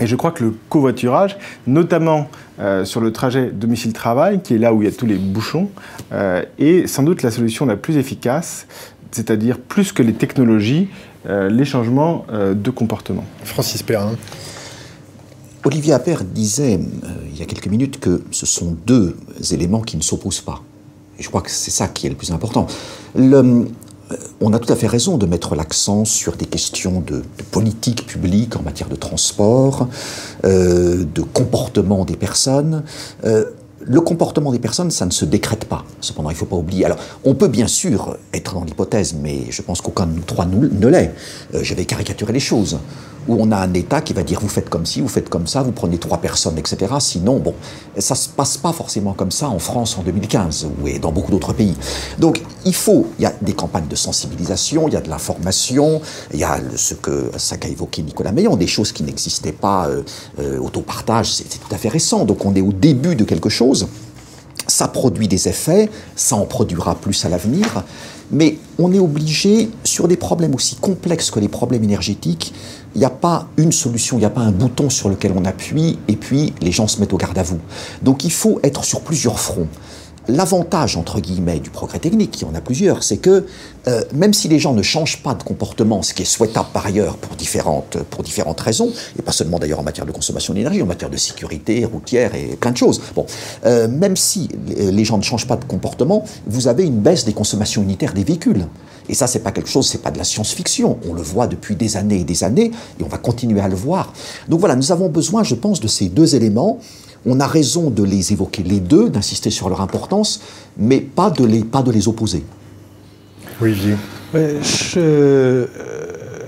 [0.00, 1.36] Et je crois que le covoiturage,
[1.68, 2.28] notamment
[2.82, 5.70] sur le trajet domicile-travail, qui est là où il y a tous les bouchons,
[6.58, 8.66] est sans doute la solution la plus efficace
[9.14, 10.88] c'est-à-dire plus que les technologies,
[11.26, 13.24] les changements euh, de comportement.
[13.44, 14.12] Francis Perrin.
[15.64, 19.16] Olivier Appert disait euh, il y a quelques minutes que ce sont deux
[19.52, 20.62] éléments qui ne s'opposent pas.
[21.18, 22.66] Et je crois que c'est ça qui est le plus important.
[23.16, 27.22] on a tout à fait raison de mettre l'accent sur des questions de,
[27.52, 29.88] politique publique en matière de transport,
[30.42, 32.82] de comportement des personnes
[33.86, 35.84] le comportement des personnes, ça ne se décrète pas.
[36.00, 36.84] Cependant, il ne faut pas oublier.
[36.84, 40.46] Alors, on peut bien sûr être dans l'hypothèse, mais je pense qu'aucun de nous trois
[40.46, 41.12] ne l'est.
[41.54, 42.78] Euh, je vais caricaturer les choses
[43.28, 45.46] où on a un État qui va dire vous faites comme ci, vous faites comme
[45.46, 46.92] ça, vous prenez trois personnes, etc.
[46.98, 47.54] Sinon, bon,
[47.98, 51.30] ça se passe pas forcément comme ça en France en 2015 ou et dans beaucoup
[51.30, 51.74] d'autres pays.
[52.18, 56.00] Donc, il faut, il y a des campagnes de sensibilisation, il y a de l'information,
[56.32, 59.88] il y a ce que ça qu'a évoqué Nicolas Meillon, des choses qui n'existaient pas,
[59.88, 60.02] euh,
[60.38, 62.24] euh, autopartage, c'est tout à fait récent.
[62.24, 63.73] Donc, on est au début de quelque chose.
[64.66, 67.84] Ça produit des effets, ça en produira plus à l'avenir,
[68.30, 72.54] mais on est obligé, sur des problèmes aussi complexes que les problèmes énergétiques,
[72.94, 75.44] il n'y a pas une solution, il n'y a pas un bouton sur lequel on
[75.44, 77.58] appuie et puis les gens se mettent au garde à vous.
[78.02, 79.68] Donc il faut être sur plusieurs fronts.
[80.28, 83.44] L'avantage, entre guillemets, du progrès technique, il y en a plusieurs, c'est que
[83.88, 86.86] euh, même si les gens ne changent pas de comportement, ce qui est souhaitable par
[86.86, 90.80] ailleurs pour différentes, pour différentes raisons, et pas seulement d'ailleurs en matière de consommation d'énergie,
[90.80, 93.26] en matière de sécurité routière et plein de choses, bon,
[93.66, 97.34] euh, même si les gens ne changent pas de comportement, vous avez une baisse des
[97.34, 98.66] consommations unitaires des véhicules.
[99.08, 100.98] Et ça, c'est pas quelque chose, c'est pas de la science-fiction.
[101.08, 103.74] On le voit depuis des années et des années, et on va continuer à le
[103.74, 104.12] voir.
[104.48, 106.78] Donc voilà, nous avons besoin, je pense, de ces deux éléments.
[107.26, 110.40] On a raison de les évoquer les deux, d'insister sur leur importance,
[110.76, 112.44] mais pas de les, pas de les opposer.
[113.60, 113.74] Oui,
[114.34, 115.66] je, euh,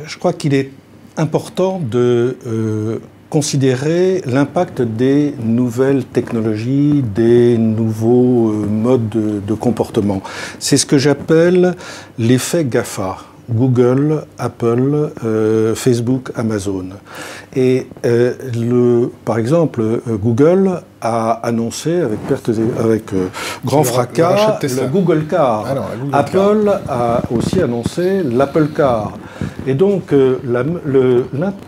[0.06, 0.70] je crois qu'il est
[1.16, 2.98] important de euh,
[3.30, 10.22] considérer l'impact des nouvelles technologies, des nouveaux euh, modes de, comportement.
[10.58, 11.74] C'est ce que j'appelle
[12.18, 13.18] l'effet GAFA.
[13.50, 16.88] Google, Apple, euh, Facebook, Amazon.
[17.54, 23.12] Et euh, le, par exemple, Google a annoncé avec, perte, avec
[23.64, 25.64] grand fracas le, Google Car.
[26.12, 29.12] Ah Apple a aussi annoncé l'Apple Car.
[29.66, 30.38] Et donc, euh,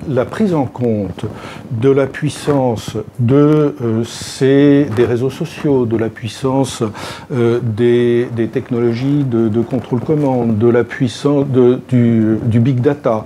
[0.09, 1.25] la, prise en compte
[1.71, 6.85] de la puissance de, euh, ces, des réseaux sociaux, de la puissance
[7.33, 13.25] euh, des, technologies de, contrôle commande, de la puissance du, big data,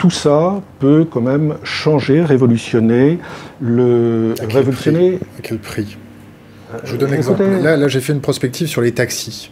[0.00, 3.18] tout ça peut quand même changer, révolutionner
[3.60, 4.34] le.
[4.40, 5.18] À révolutionner.
[5.38, 5.98] à quel prix?
[6.84, 7.44] Je vous donne un exemple.
[7.62, 9.50] Là, là j'ai fait une prospective sur les taxis.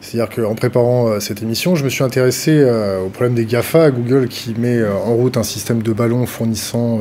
[0.00, 3.90] C'est-à-dire qu'en préparant euh, cette émission, je me suis intéressé euh, au problème des GAFA,
[3.90, 7.00] Google qui met euh, en route un système de ballons fournissant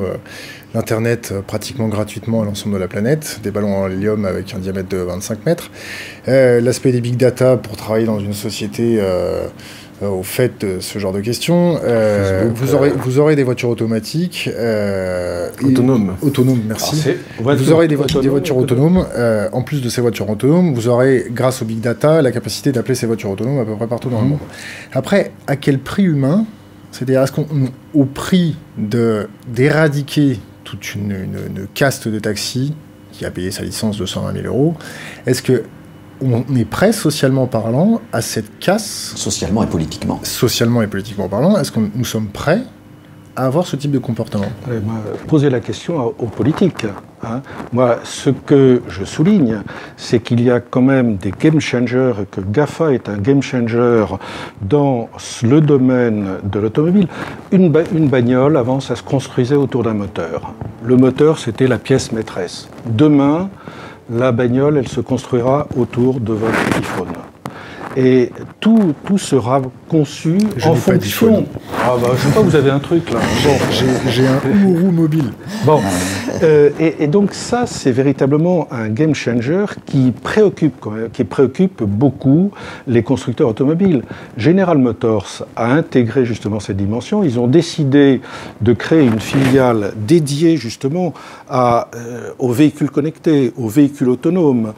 [0.73, 4.89] l'Internet pratiquement gratuitement à l'ensemble de la planète, des ballons en hélium avec un diamètre
[4.89, 5.69] de 25 mètres.
[6.25, 9.47] L'aspect des big data pour travailler dans une société euh,
[10.09, 11.79] au fait de ce genre de questions.
[11.83, 14.49] Euh, vous, aurez, vous aurez des voitures automatiques.
[14.53, 16.15] Euh, autonomes.
[16.21, 17.03] Autonomes, merci.
[17.39, 19.05] vous aurez des, des voitures autonomes.
[19.51, 22.95] en plus de ces voitures autonomes, vous aurez, grâce au big data, la capacité d'appeler
[22.95, 24.29] ces voitures autonomes à peu près partout dans le mhm.
[24.31, 24.39] monde.
[24.93, 26.45] Après, à quel prix humain
[26.91, 32.73] C'est-à-dire, est-ce qu'au prix d'éradiquer toute une, une, caste de taxis
[33.11, 34.73] qui a payé sa licence de 120 000 euros,
[35.27, 35.63] est-ce que
[36.23, 40.19] on est prêt, socialement parlant, à cette casse Socialement et politiquement.
[40.23, 42.61] Socialement et politiquement parlant, est-ce que nous sommes prêts
[43.35, 44.45] à avoir ce type de comportement?
[45.27, 46.85] Poser la question aux politiques.
[47.23, 47.41] Hein.
[47.71, 49.61] Moi, ce que je souligne,
[49.97, 54.05] c'est qu'il y a quand même des game changers, que GAFA est un game changer
[54.61, 55.09] dans
[55.41, 57.07] le domaine de l'automobile.
[57.51, 60.53] Une, une bagnole, avant, ça se construisait autour d'un moteur.
[60.83, 62.67] Le moteur, c'était la pièce maîtresse.
[62.85, 63.49] Demain,
[64.09, 67.32] la bagnole, elle se construira autour de votre iPhone.
[67.95, 71.45] Et tout, tout sera conçu en fonction.
[71.81, 73.19] Ah bah, je sais pas, vous avez un truc là.
[74.09, 75.31] j'ai un Ouru mobile.
[75.65, 75.79] Bon,
[76.41, 82.51] euh, et, donc ça, c'est véritablement un game changer qui préoccupe, qui préoccupe beaucoup
[82.87, 84.03] les constructeurs automobiles.
[84.37, 87.23] General Motors a intégré justement cette dimension.
[87.23, 88.21] Ils ont décidé
[88.61, 91.13] de créer une filiale dédiée justement
[91.49, 94.73] à, euh, aux véhicules connectés, aux véhicules autonomes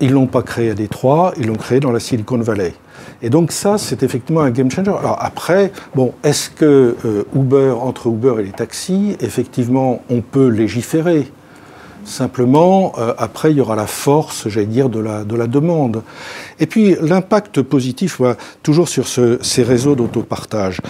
[0.00, 2.74] ils l'ont pas créé à Détroit, ils l'ont créé dans la Silicon Valley.
[3.22, 4.90] Et donc ça, c'est effectivement un game changer.
[4.90, 10.48] Alors après, bon, est-ce que euh, Uber, entre Uber et les taxis, effectivement, on peut
[10.48, 11.30] légiférer
[12.04, 16.02] Simplement, euh, après, il y aura la force, j'allais dire, de la, de la demande.
[16.60, 18.20] Et puis, l'impact positif,
[18.62, 20.80] toujours sur ces réseaux d'autopartage.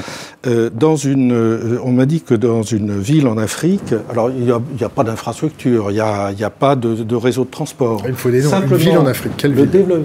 [0.46, 4.44] Euh, dans une, euh, on m'a dit que dans une ville en Afrique, alors il
[4.44, 8.02] n'y a, pas d'infrastructure, il n'y a, a, pas de, de, réseau de transport.
[8.06, 8.50] Il faut des noms.
[8.50, 10.04] Simplement, une ville en Afrique, quelle ville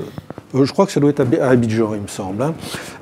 [0.55, 2.41] euh, je crois que ça doit être à Abidjan, il me semble.
[2.41, 2.53] Hein.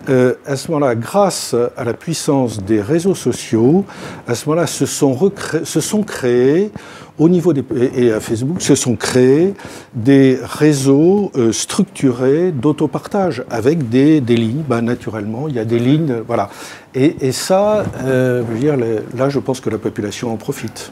[0.10, 3.86] Euh, à ce moment-là, grâce à la puissance des réseaux sociaux,
[4.28, 5.32] à ce moment-là, se sont,
[5.64, 6.72] se sont créés
[7.20, 7.64] au niveau des
[7.96, 9.54] et à Facebook se sont créés
[9.94, 14.64] des réseaux euh, structurés d'autopartage avec des, des lignes.
[14.68, 16.50] Ben, naturellement, il y a des lignes, voilà.
[16.94, 20.92] Et, et ça, euh, je veux dire, là, je pense que la population en profite.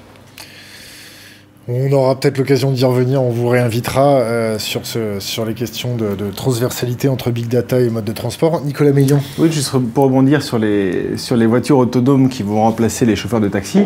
[1.68, 5.96] On aura peut-être l'occasion d'y revenir, on vous réinvitera euh, sur, ce, sur les questions
[5.96, 8.62] de, transversalité entre big data et mode de transport.
[8.64, 9.20] Nicolas Meillon.
[9.40, 13.42] Oui, juste pour rebondir sur les, sur les voitures autonomes qui vont remplacer les chauffeurs
[13.42, 13.80] de taxi,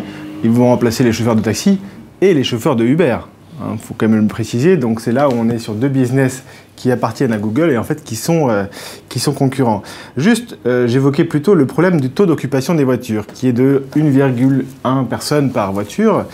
[0.44, 1.80] ils vont remplacer les chauffeurs de taxi
[2.22, 3.18] et les chauffeurs de Uber.
[3.60, 4.78] Il hein, faut quand même le préciser.
[4.78, 6.44] Donc c'est là où on est sur deux business
[6.76, 8.64] qui appartiennent à Google et en fait qui sont, euh,
[9.10, 9.84] qui sont concurrents.
[10.16, 15.06] Juste, euh, j'évoquais plutôt le problème du taux d'occupation des voitures, qui est de 1,1
[15.06, 16.26] personnes par voiture.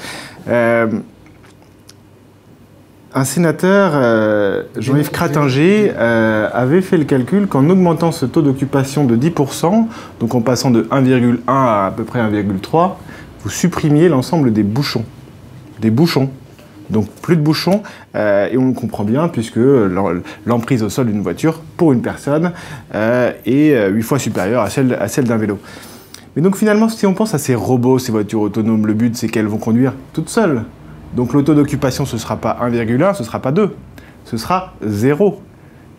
[3.17, 9.05] Un sénateur, euh, Jean-Yves Cratinger, euh, avait fait le calcul qu'en augmentant ce taux d'occupation
[9.05, 9.88] de 10%,
[10.19, 12.97] donc en passant de 1,1 à à peu près 1,3,
[13.41, 15.05] vous supprimiez l'ensemble des bouchons.
[15.82, 16.30] Des bouchons.
[16.89, 17.82] Donc plus de bouchons,
[18.15, 19.59] euh, et on le comprend bien puisque
[20.45, 22.51] l'emprise au sol d'une voiture pour une personne
[22.93, 25.57] est 8 fois supérieure à celle, d'un vélo.
[26.36, 29.30] Mais donc finalement, si on pense à ces robots, ces voitures autonomes, le but c'est
[29.30, 30.63] qu'elles vont conduire toutes seules.
[31.15, 33.73] Donc le taux d'occupation, ce ne sera pas 1,1, ce ne sera pas 2,
[34.26, 35.41] ce sera 0.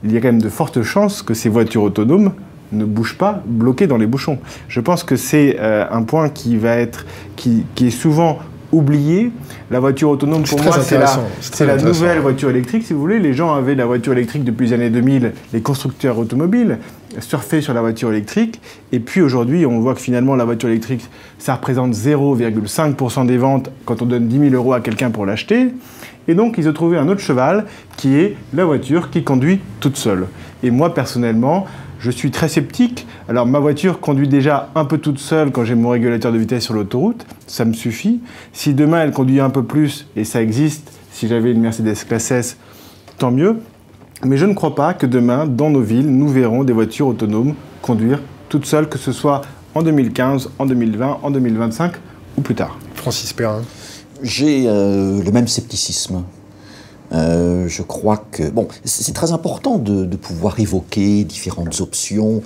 [0.05, 2.33] Il y a quand même de fortes chances que ces voitures autonomes
[2.73, 4.39] ne bougent pas bloquées dans les bouchons.
[4.69, 7.07] Je pense que c'est euh, un point qui va être,
[7.37, 8.39] qui est souvent
[8.77, 9.31] oublié.
[9.71, 11.19] La voiture autonome, pour moi, c'est la,
[11.67, 13.19] la nouvelle voiture électrique, si vous voulez.
[13.19, 16.79] Les gens avaient la voiture électrique depuis les années 2000, les constructeurs automobiles
[17.21, 18.61] surfaient sur la voiture électrique.
[18.93, 21.09] Et puis aujourd'hui, on voit que finalement, la voiture électrique,
[21.39, 25.69] ça représente 0,5% des ventes quand on donne 10 000 euros à quelqu'un pour l'acheter.
[26.29, 27.67] Et donc, ils ont trouvé un autre cheval
[27.97, 30.27] qui est la voiture qui conduit toute seule.
[30.63, 31.67] Et moi, personnellement,
[32.07, 33.05] je suis très sceptique.
[33.29, 36.63] Alors ma voiture conduit déjà un peu toute seule quand j'ai mon régulateur de vitesse
[36.63, 38.21] sur l'autoroute, ça me suffit.
[38.53, 42.31] Si demain elle conduit un peu plus, et ça existe, si j'avais une Mercedes classe
[42.31, 42.59] S,
[43.19, 43.57] tant mieux.
[44.25, 47.55] Mais je ne crois pas que demain, dans nos villes, nous verrons des voitures autonomes
[47.83, 49.43] conduire toutes seules, que ce soit
[49.75, 51.93] en 2015, en 2020, en 2025
[52.39, 52.79] ou plus tard.
[52.95, 53.63] Francis Perrin.
[54.23, 56.23] J'ai euh, le même scepticisme.
[57.13, 62.43] Euh, je crois que bon, c'est très important de, de, pouvoir évoquer différentes options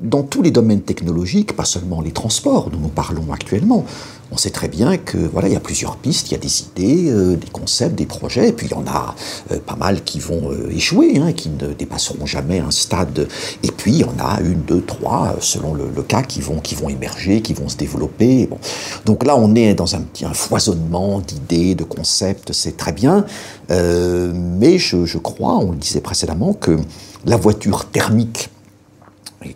[0.00, 3.84] dans tous les domaines technologiques, pas seulement les transports dont nous parlons actuellement
[4.32, 6.62] on sait très bien que voilà, il y a plusieurs pistes, il y a des
[6.62, 9.14] idées, euh, des concepts, des projets, et puis il y en a
[9.50, 13.28] euh, pas mal qui vont euh, échouer, hein, qui ne dépasseront jamais un stade.
[13.62, 16.74] Et puis il y en a une, deux, trois, selon le, cas, qui vont, qui
[16.74, 18.46] vont émerger, qui vont se développer.
[18.46, 18.58] Bon.
[19.04, 23.24] Donc là, on est dans un petit foisonnement d'idées, de concepts, c'est très bien.
[23.68, 26.78] mais je crois, on le disait précédemment, que
[27.26, 28.50] la voiture thermique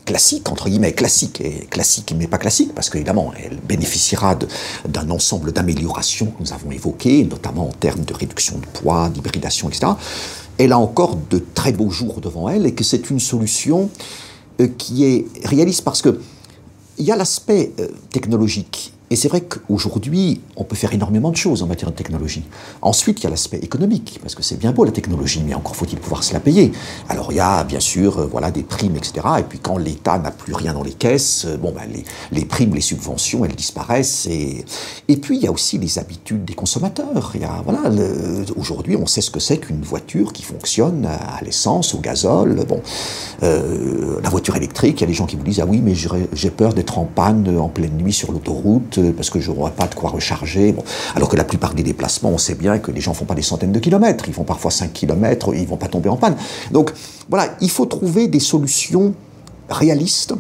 [0.05, 4.39] classique, entre guillemets, classique, et classique mais pas classique, parce qu'évidemment, elle bénéficiera
[4.89, 9.69] d'un ensemble d'améliorations que nous avons évoquées, notamment en termes de réduction de poids, d'hybridation,
[9.69, 9.93] etc.
[10.57, 13.91] Elle a encore de très beaux jours devant elle et que c'est une solution
[14.61, 16.21] euh, qui est réaliste parce que
[16.97, 21.37] il y a l'aspect euh, technologique et c'est vrai qu'aujourd'hui, on peut faire énormément de
[21.37, 22.43] choses en matière de technologie.
[22.81, 25.77] Ensuite, il y a l'aspect économique, parce que c'est bien beau la technologie, mais encore
[25.77, 26.73] faut-il pouvoir se la payer.
[27.11, 29.27] Alors il y a bien sûr euh, voilà, des primes, etc.
[29.39, 31.83] Et puis quand l'État n'a plus rien dans les caisses, euh, bon, ben,
[32.33, 34.27] les, primes, les subventions, elles disparaissent.
[34.27, 34.65] Et,
[35.17, 37.33] puis il y a aussi les habitudes des consommateurs.
[38.57, 42.65] Aujourd'hui, on sait ce que c'est qu'une voiture qui fonctionne à l'essence, au gazole.
[42.67, 42.81] Bon,
[43.43, 45.95] euh, la voiture électrique, il y a des gens qui vous disent ah oui, mais
[45.95, 49.87] j'ai peur d'être en panne en pleine nuit sur l'autoroute parce que je n'aurai pas
[49.87, 50.75] de quoi recharger.
[51.15, 53.43] Alors que la plupart des déplacements, on sait bien que les gens font pas des
[53.43, 56.37] centaines de kilomètres, ils font parfois 5 kilomètres, ils vont pas tomber en panne.
[56.71, 56.93] Donc
[57.29, 59.15] voilà, il faut trouver des solutions
[59.69, 60.35] réalistes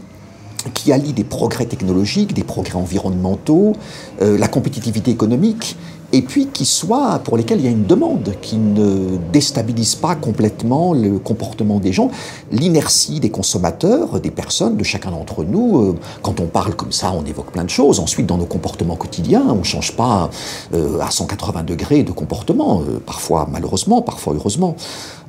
[0.72, 3.74] qui allient des progrès technologiques, des progrès environnementaux,
[4.22, 5.76] euh, la compétitivité économique,
[6.14, 10.14] et puis qui soient pour lesquels il y a une demande, qui ne déstabilise pas
[10.14, 12.08] complètement le comportement des gens,
[12.52, 15.76] l'inertie des consommateurs, des personnes, de chacun d'entre nous.
[15.78, 17.98] Euh, quand on parle comme ça, on évoque plein de choses.
[17.98, 20.30] Ensuite, dans nos comportements quotidiens, on ne change pas
[20.72, 24.76] euh, à 180 degrés de comportement, euh, parfois malheureusement, parfois heureusement.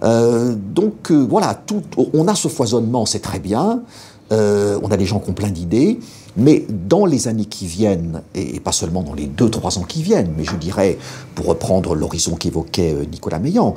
[0.04, 1.82] donc voilà, tout,
[2.14, 3.82] on a ce foisonnement, c'est très bien.
[4.30, 6.00] on a des gens qui ont plein d'idées.
[6.38, 10.34] Mais dans les années qui viennent, et pas seulement dans les 2-3 ans qui viennent,
[10.38, 10.98] mais je dirais,
[11.34, 13.74] pour reprendre l'horizon qu'évoquait euh, Nicolas Meillan,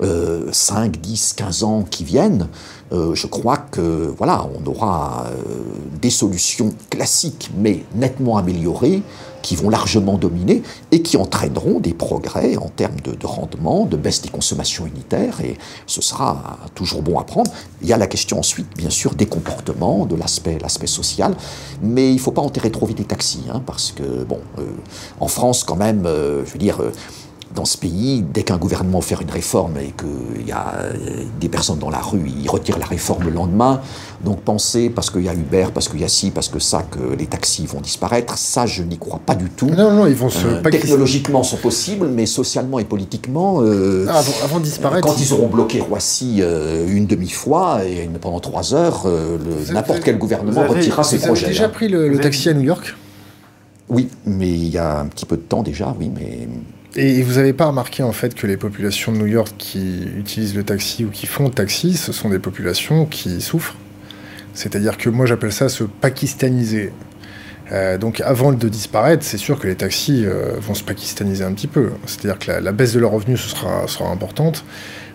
[0.00, 2.48] 5, 10, 15 ans qui viennent,
[2.92, 5.34] euh, je crois que voilà, on aura euh,
[6.00, 9.02] des solutions classiques mais nettement améliorées
[9.42, 14.22] qui vont largement dominer et qui entraîneront des progrès en termes de, rendement, de baisse
[14.22, 17.50] des consommations unitaires, et ce sera toujours bon à prendre.
[17.82, 21.34] Il y a la question ensuite, bien sûr, des comportements, de l'aspect, l'aspect social,
[21.82, 24.64] mais il ne faut pas enterrer trop vite les taxis, hein, parce que, bon, euh,
[25.20, 26.92] en France, quand même, euh, je veux dire, euh,
[27.54, 30.92] dans ce pays, dès qu'un gouvernement fait une réforme et qu'il y a euh,
[31.40, 33.80] des personnes dans la rue, ils retirent la réforme le lendemain.
[34.24, 36.82] Donc penser, parce qu'il y a Uber, parce qu'il y a ci, parce que ça,
[36.82, 39.66] que les taxis vont disparaître, ça, je n'y crois pas du tout.
[39.66, 40.46] Non, non, ils vont se...
[40.46, 43.62] Euh, technologiquement, sont possibles, mais socialement et politiquement...
[43.62, 45.06] Euh, ah, avant, de disparaître...
[45.06, 46.42] Quand ils auront bloqué Roissy
[46.88, 49.06] une demi-fois, et pendant trois heures,
[49.72, 51.32] n'importe quel gouvernement retirera ses projets.
[51.32, 52.94] Vous avez déjà pris le taxi à New York?
[53.88, 56.48] Oui, mais il y a un petit peu de temps déjà, oui, mais...
[56.96, 60.56] Et vous n'avez pas remarqué en fait que les populations de New York qui utilisent
[60.56, 63.76] le taxi ou qui font le taxi, ce sont des populations qui souffrent
[64.54, 66.92] C'est-à-dire que moi j'appelle ça se pakistaniser.
[67.70, 71.52] Euh, donc avant de disparaître, c'est sûr que les taxis euh, vont se pakistaniser un
[71.52, 71.90] petit peu.
[72.06, 74.64] C'est-à-dire que la, baisse de leurs revenus ce sera, sera importante.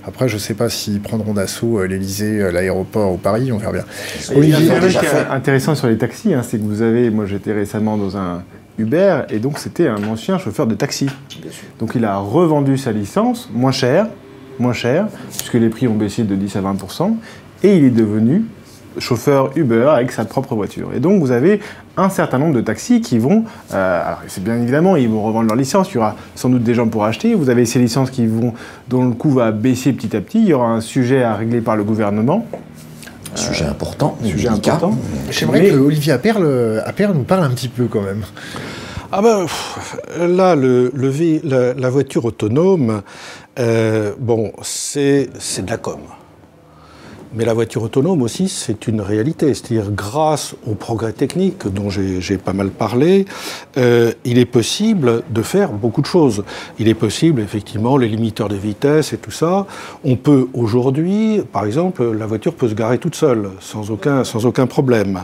[0.07, 3.73] Après, je ne sais pas s'ils prendront d'assaut euh, l'Elysée, l'aéroport ou Paris, on verra
[3.73, 3.85] bien.
[4.33, 4.97] Il y a un truc
[5.29, 8.43] intéressant sur les taxis, hein, c'est que vous avez, moi j'étais récemment dans un,
[8.77, 11.07] Uber, et donc c'était un ancien chauffeur de taxi.
[11.79, 14.07] Donc il a revendu sa licence moins cher,
[14.59, 17.15] moins cher, puisque les prix ont baissé de 10 à 20%,
[17.63, 18.45] et il est devenu
[18.99, 20.91] chauffeur Uber avec sa propre voiture.
[20.95, 21.59] Et donc vous avez
[21.97, 25.47] un certain nombre de taxis qui vont, euh, alors c'est bien évidemment, ils vont revendre
[25.47, 28.09] leur licence, il y aura sans doute des gens pour acheter, vous avez ces licences
[28.09, 28.53] qui vont,
[28.89, 31.61] dont le coût va baisser petit à petit, il y aura un sujet à régler
[31.61, 32.45] par le gouvernement,
[33.35, 34.97] Sujet important, sujet important.
[35.29, 38.23] J'aimerais que Olivier Appert, nous parle un petit peu quand même.
[39.11, 39.45] Ah ben,
[40.17, 40.91] là, le,
[41.43, 43.01] la, voiture autonome,
[43.59, 45.99] euh, bon, c'est de la com'.
[47.35, 49.53] Mais la voiture autonome aussi, c'est une réalité.
[49.53, 53.25] C'est-à-dire, grâce aux progrès techniques dont j'ai pas mal parlé,
[53.77, 56.45] euh, il est possible de faire beaucoup de choses.
[56.79, 59.67] Il est possible, effectivement, les limiteurs de vitesse et tout ça.
[60.05, 64.45] On peut aujourd'hui, par exemple, la voiture peut se garer toute seule, sans aucun, sans
[64.45, 65.23] aucun problème.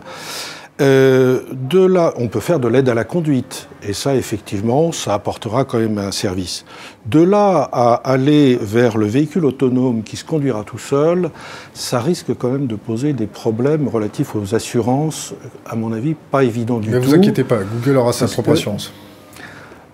[0.79, 5.13] Euh, de là, on peut faire de l'aide à la conduite, et ça, effectivement, ça
[5.13, 6.65] apportera quand même un service.
[7.05, 11.29] De là à aller vers le véhicule autonome qui se conduira tout seul,
[11.73, 15.33] ça risque quand même de poser des problèmes relatifs aux assurances,
[15.69, 16.93] à mon avis, pas évident du tout.
[16.93, 18.91] Mais vous inquiétez pas, Google aura sa propre assurance.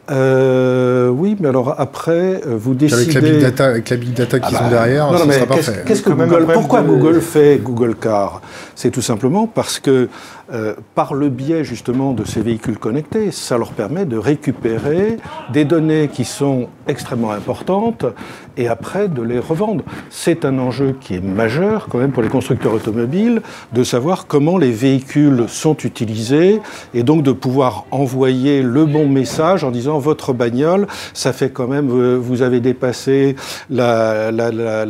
[0.09, 3.01] Euh, oui, mais alors après, euh, vous décidez...
[3.01, 5.32] Avec la big data, avec la big data qui ah sont bah, derrière, non, ça
[5.34, 5.84] sera parfait.
[5.86, 8.41] Qu'est-ce que Google, pourquoi Google fait Google Car?
[8.73, 10.07] C'est tout simplement parce que
[10.53, 15.17] euh, par le biais justement de ces véhicules connectés, ça leur permet de récupérer
[15.51, 18.05] des données qui sont extrêmement importantes
[18.57, 19.83] et après de les revendre.
[20.09, 23.41] C'est un enjeu qui est majeur quand même pour les constructeurs automobiles
[23.73, 26.61] de savoir comment les véhicules sont utilisés
[26.93, 31.67] et donc de pouvoir envoyer le bon message en disant votre bagnole, ça fait quand
[31.67, 33.35] même, euh, vous avez dépassé
[33.69, 34.31] la,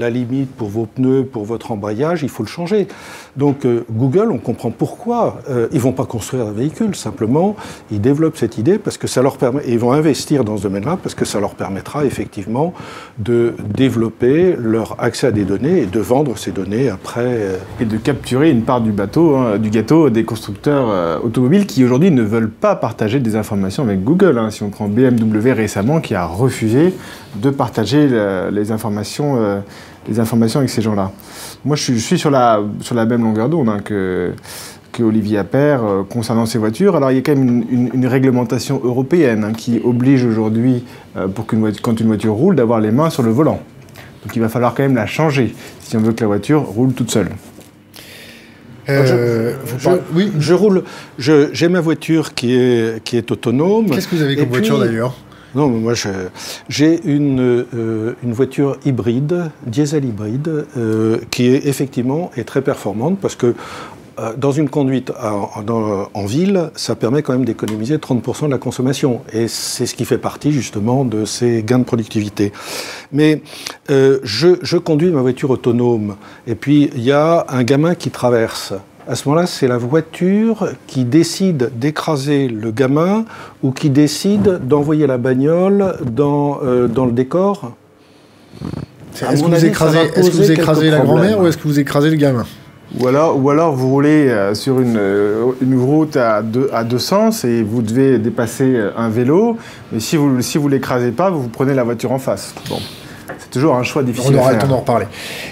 [0.10, 2.88] limite pour vos pneus, pour votre embrayage, il faut le changer.
[3.36, 6.96] Donc euh, Google, on comprend pourquoi euh, ils vont pas construire un véhicule.
[6.96, 7.56] Simplement,
[7.92, 10.64] ils développent cette idée parce que ça leur permet, et ils vont investir dans ce
[10.64, 12.74] domaine-là parce que ça leur permettra effectivement
[13.20, 17.22] de développer leur accès à des données et de vendre ces données après.
[17.26, 21.84] Euh, et de capturer une part du bateau, hein, du gâteau des constructeurs automobiles qui
[21.84, 24.38] aujourd'hui ne veulent pas partager des informations avec Google.
[24.38, 24.50] Hein.
[24.52, 26.94] Si on prend BMW récemment qui a refusé
[27.36, 28.10] de partager
[28.52, 29.62] les informations,
[30.08, 31.12] les informations avec ces gens-là.
[31.66, 34.34] Moi, je suis, sur, la, sur la même longueur d'onde hein, que,
[34.92, 36.96] que Olivier Appert euh, concernant ces voitures.
[36.96, 40.84] Alors, il y a quand même une, réglementation européenne hein, qui oblige aujourd'hui,
[41.16, 43.62] euh, pour qu'une quand une voiture roule, d'avoir les mains sur le volant.
[44.24, 46.94] Donc, il va falloir quand même la changer si on veut que la voiture roule
[46.94, 47.30] toute seule.
[48.90, 50.32] Euh, je, oui.
[50.40, 50.84] je roule.
[51.18, 53.90] J'ai ma voiture qui est, qui est autonome.
[53.90, 55.14] Qu'est-ce que vous avez comme voiture d'ailleurs?
[55.56, 55.94] Non, moi
[56.70, 63.18] j'ai une, euh, une, voiture hybride, diesel hybride, euh, qui est effectivement est très performante
[63.20, 63.56] parce que
[64.20, 69.22] euh, dans une conduite en, ville, ça permet quand même d'économiser 30% de la consommation.
[69.32, 72.52] Et c'est ce qui fait partie justement de ces gains de productivité.
[73.12, 73.42] Mais
[73.92, 76.16] euh, je, conduis ma voiture autonome,
[76.48, 78.74] et puis il y a un gamin qui traverse.
[79.08, 83.26] À ce moment-là, c'est la voiture qui décide d'écraser le gamin
[83.64, 87.74] ou qui décide d'envoyer la bagnole dans, euh, dans le décor.
[89.14, 92.46] Est-ce est que vous écrasez la grand-mère ou est-ce que vous écrasez le gamin?
[92.96, 96.84] Ou alors, ou alors vous roulez euh, sur une, euh, une route à deux, à
[96.84, 99.58] deux sens et vous devez dépasser euh, un vélo.
[99.92, 102.56] Mais si vous ne si vous l'écrasez pas, vous, prenez la voiture en face.
[102.70, 102.80] Bon.
[103.40, 104.36] C'est toujours un choix difficile.
[104.36, 105.06] On aura le temps d'en reparler.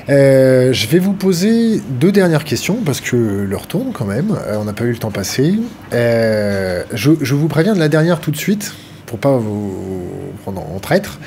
[0.08, 4.36] je vais vous poser deux dernières questions parce que l'heure tourne quand même.
[4.54, 5.60] on n'a pas eu le temps passer.
[5.92, 8.74] je, je, vous préviens de la dernière tout de suite
[9.06, 10.08] pour pas vous
[10.44, 11.20] prendre en traître.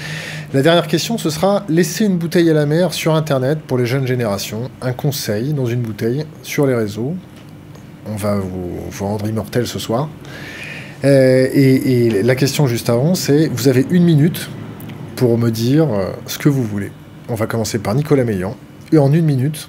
[0.54, 3.84] La dernière question, ce sera laisser une bouteille à la mer sur Internet pour les
[3.84, 4.70] jeunes générations.
[4.80, 7.14] Un conseil dans une bouteille sur les réseaux.
[8.06, 10.08] On va vous, rendre immortel ce soir.
[11.04, 14.48] Euh, et, la question juste avant, c'est vous avez une minute
[15.16, 16.92] pour me dire euh, ce que vous voulez.
[17.28, 18.56] On va commencer par Nicolas Meillan.
[18.90, 19.68] Et en une minute,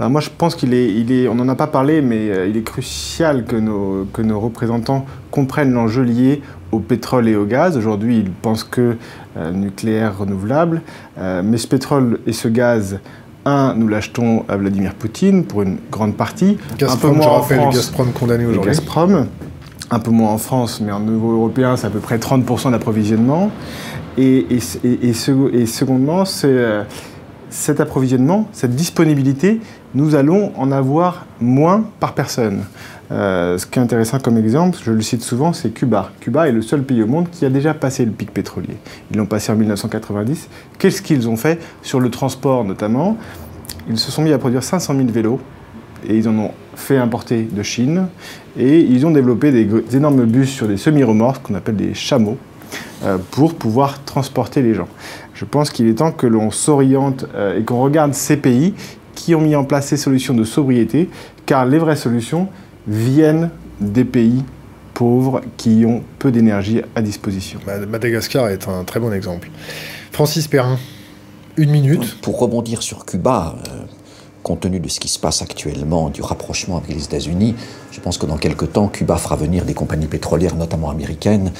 [0.00, 2.56] moi, je pense qu'il est, il est, on n'en a pas parlé, mais euh, il
[2.56, 6.42] est crucial que nos, que nos représentants comprennent l'enjeu lié
[6.74, 7.76] au pétrole et au gaz.
[7.76, 8.96] Aujourd'hui, ils pensent que
[9.36, 10.82] euh, nucléaire renouvelable,
[11.18, 12.98] euh, mais ce pétrole et ce gaz,
[13.44, 16.58] un, nous l'achetons à Vladimir Poutine pour une grande partie.
[16.78, 18.70] Gazprom, un peu moins je rappelle, en France, Gazprom condamné aujourd'hui.
[18.70, 19.26] Gazprom,
[19.90, 23.50] un peu moins en France, mais en niveau européen, c'est à peu près 30% d'approvisionnement.
[24.16, 25.10] Et, et, et,
[25.60, 26.84] et, secondement, c'est
[27.50, 29.60] cet approvisionnement, cette disponibilité,
[29.94, 32.64] nous allons en avoir moins par personne.
[33.10, 36.10] Euh, ce qui est intéressant comme exemple, je le cite souvent, c'est Cuba.
[36.20, 38.76] Cuba est le seul pays au monde qui a déjà passé le pic pétrolier.
[39.10, 40.48] Ils l'ont passé en 1990.
[40.78, 43.16] Qu'est-ce qu'ils ont fait sur le transport notamment?
[43.88, 45.40] Ils se sont mis à produire 500 000 vélos
[46.08, 48.06] et ils en ont fait importer de Chine
[48.58, 52.38] et ils ont développé des, énormes bus sur des semi-remorques qu'on appelle des chameaux
[53.04, 54.88] euh, pour pouvoir transporter les gens.
[55.34, 58.74] Je pense qu'il est temps que l'on s'oriente euh, et qu'on regarde ces pays
[59.14, 61.08] qui ont mis en place ces solutions de sobriété,
[61.46, 62.48] car les vraies solutions
[62.86, 64.42] viennent des pays
[64.94, 67.60] pauvres qui ont peu d'énergie à disposition.
[67.88, 69.50] Madagascar est un très bon exemple.
[70.12, 70.78] Francis Perrin,
[71.56, 72.20] une minute.
[72.20, 73.82] Pour rebondir sur Cuba, euh,
[74.42, 77.56] compte tenu de ce qui se passe actuellement, du rapprochement avec les États-Unis,
[77.90, 81.52] je pense que dans quelques temps, Cuba fera venir des compagnies pétrolières, notamment américaines,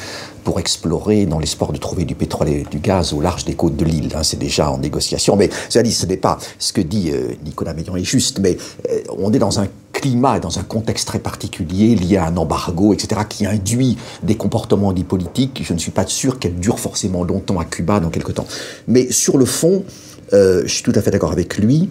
[0.45, 3.77] pour explorer dans l'espoir de trouver du pétrole et du gaz au large des côtes
[3.77, 4.13] de l'île.
[4.15, 4.23] Hein.
[4.23, 5.37] c'est déjà en négociation.
[5.37, 8.57] Mais ça dit, ce n'est pas ce que dit euh, Nicolas Meillon est juste, mais
[8.91, 12.93] euh, on est dans un climat dans un contexte très particulier lié à un embargo,
[12.93, 15.63] etc., qui induit des comportements dits politiques.
[15.65, 18.47] Je ne suis pas sûr qu'elle dure forcément longtemps à Cuba dans quelques temps.
[18.87, 19.85] Mais sur le fond,
[20.33, 21.89] euh, je suis tout à fait d'accord avec lui.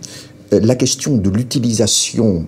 [0.51, 2.45] La question de l'utilisation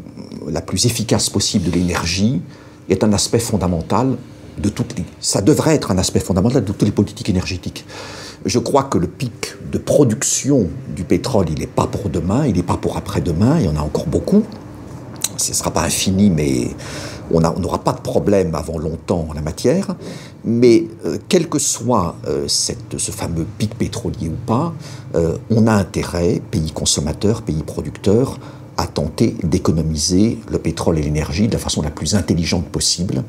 [0.48, 2.42] la plus efficace possible de l'énergie
[2.90, 4.16] est un aspect fondamental
[4.58, 7.86] de toutes les, ça devrait être un aspect fondamental de toutes les politiques énergétiques.
[8.46, 12.56] Je crois que le pic de production du pétrole, il n'est pas pour demain, il
[12.56, 14.44] n'est pas pour après-demain, il y en a encore beaucoup.
[15.38, 16.70] Ce ne sera pas infini, mais
[17.32, 19.96] on n'aura pas de problème avant longtemps en la matière.
[20.44, 24.74] Mais euh, quel que soit euh, ce fameux pic pétrolier ou pas,
[25.16, 28.38] euh, on a intérêt, pays consommateurs, pays producteurs,
[28.78, 33.24] à tenter d'économiser le pétrole et l'énergie de la façon la plus intelligente possible.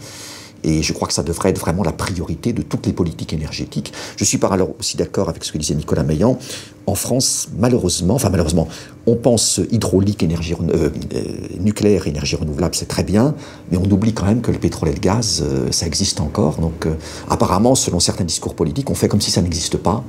[0.64, 3.92] Et je crois que ça devrait être vraiment la priorité de toutes les politiques énergétiques.
[4.16, 6.38] Je suis par alors aussi d'accord avec ce que disait Nicolas Meillan.
[6.86, 8.68] En France, malheureusement, enfin malheureusement,
[9.08, 11.22] on pense hydraulique, énergie euh, euh,
[11.60, 13.34] nucléaire, énergie renouvelable, c'est très bien,
[13.70, 16.58] mais on oublie quand même que le pétrole et le gaz, euh, ça existe encore.
[16.60, 16.86] Donc,
[17.28, 20.04] apparemment, selon certains discours politiques, on fait comme si ça n'existe pas.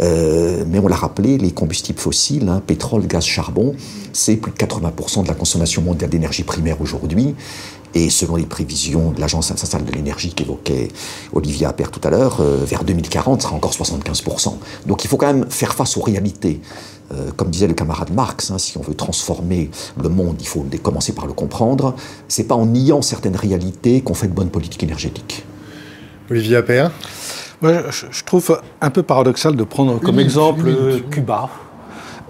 [0.00, 3.74] mais on l'a rappelé, les combustibles fossiles, hein, pétrole, gaz, charbon,
[4.12, 7.34] c'est plus de 80% de la consommation mondiale d'énergie primaire aujourd'hui.
[7.96, 10.88] Et selon les prévisions de l'Agence internationale de l'énergie qu'évoquait
[11.32, 14.58] Olivier Appert tout à l'heure, euh, vers 2040, ce sera encore 75%.
[14.84, 16.60] Donc il faut quand même faire face aux réalités.
[17.14, 20.66] Euh, comme disait le camarade Marx, hein, si on veut transformer le monde, il faut
[20.82, 21.94] commencer par le comprendre.
[22.28, 25.46] C'est pas en niant certaines réalités qu'on fait de bonnes politiques énergétiques.
[26.30, 26.90] Olivier Appert?
[27.62, 30.70] Je, trouve un peu paradoxal de prendre comme exemple
[31.10, 31.48] Cuba.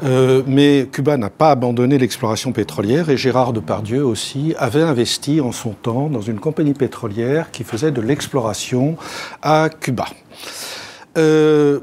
[0.02, 5.52] Euh, mais Cuba n'a pas abandonné l'exploration pétrolière et Gérard Depardieu aussi avait investi en
[5.52, 8.96] son temps dans une compagnie pétrolière qui faisait de l'exploration
[9.42, 10.06] à Cuba.
[11.16, 11.80] Euh,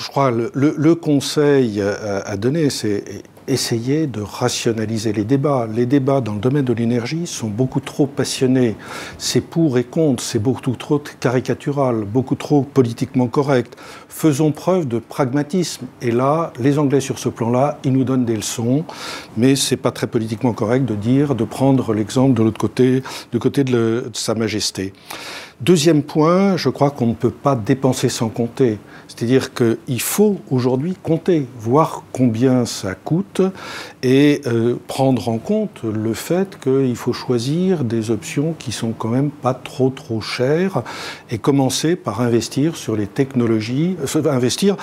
[0.00, 5.68] je crois le, le, conseil à, donner, c'est essayer de rationaliser les débats.
[5.72, 8.76] Les débats dans le domaine de l'énergie sont beaucoup trop passionnés.
[9.18, 13.76] C'est pour et contre, c'est beaucoup trop caricatural, beaucoup trop politiquement correct.
[14.14, 15.86] Faisons preuve de pragmatisme.
[16.00, 18.84] Et là, les Anglais sur ce plan-là, ils nous donnent des leçons,
[19.36, 23.02] mais c'est pas très politiquement correct de dire, de prendre l'exemple de l'autre côté,
[23.32, 24.92] du côté de, Sa Majesté.
[25.60, 28.78] Deuxième point, je crois qu'on ne peut pas dépenser sans compter.
[29.06, 33.42] C'est-à-dire qu'il faut aujourd'hui compter, voir combien ça coûte
[34.02, 39.10] et euh, prendre en compte le fait qu'il faut choisir des options qui sont quand
[39.10, 40.82] même pas trop trop chères
[41.30, 43.96] et commencer par investir sur les technologies,
[44.26, 44.76] investir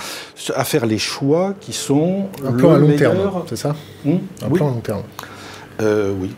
[0.56, 3.18] à faire les choix qui sont un plan à long terme,
[3.48, 5.04] c'est ça hmm Un plan à long terme.
[5.82, 6.32] Euh, oui.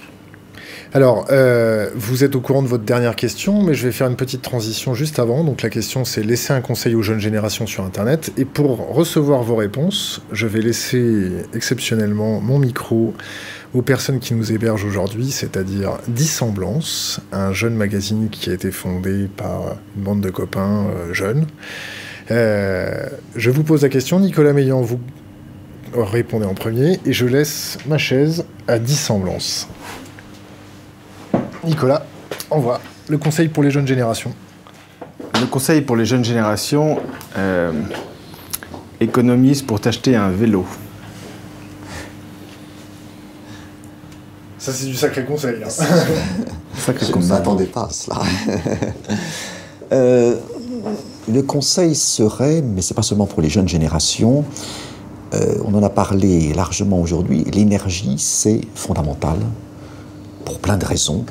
[0.93, 4.17] Alors, euh, vous êtes au courant de votre dernière question, mais je vais faire une
[4.17, 5.45] petite transition juste avant.
[5.45, 8.33] Donc la question, c'est laisser un conseil aux jeunes générations sur Internet.
[8.37, 13.13] Et pour recevoir vos réponses, je vais laisser exceptionnellement mon micro
[13.73, 19.29] aux personnes qui nous hébergent aujourd'hui, c'est-à-dire Dissemblance, un jeune magazine qui a été fondé
[19.37, 21.45] par une bande de copains euh, jeunes.
[22.31, 24.99] Euh, je vous pose la question, Nicolas Meillan, vous
[25.93, 29.67] répondez en premier, et je laisse ma chaise à Dissemblance.
[31.65, 32.05] Nicolas,
[32.49, 32.79] envoie
[33.09, 34.33] le conseil pour les jeunes générations.
[35.41, 37.01] Le conseil pour les jeunes générations,
[37.37, 37.73] euh,
[39.01, 40.65] économise pour t'acheter un vélo.
[44.57, 45.55] Ça, c'est du sacré conseil.
[45.65, 45.69] Hein.
[46.77, 48.21] sacré Je ne m'attendais pas à cela.
[49.93, 50.37] Euh,
[51.31, 54.43] le conseil serait, mais c'est pas seulement pour les jeunes générations,
[55.33, 59.37] euh, on en a parlé largement aujourd'hui, l'énergie, c'est fondamental
[60.45, 61.25] pour plein de raisons.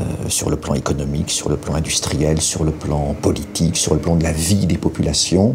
[0.00, 4.00] Euh, sur le plan économique, sur le plan industriel, sur le plan politique, sur le
[4.00, 5.54] plan de la vie des populations.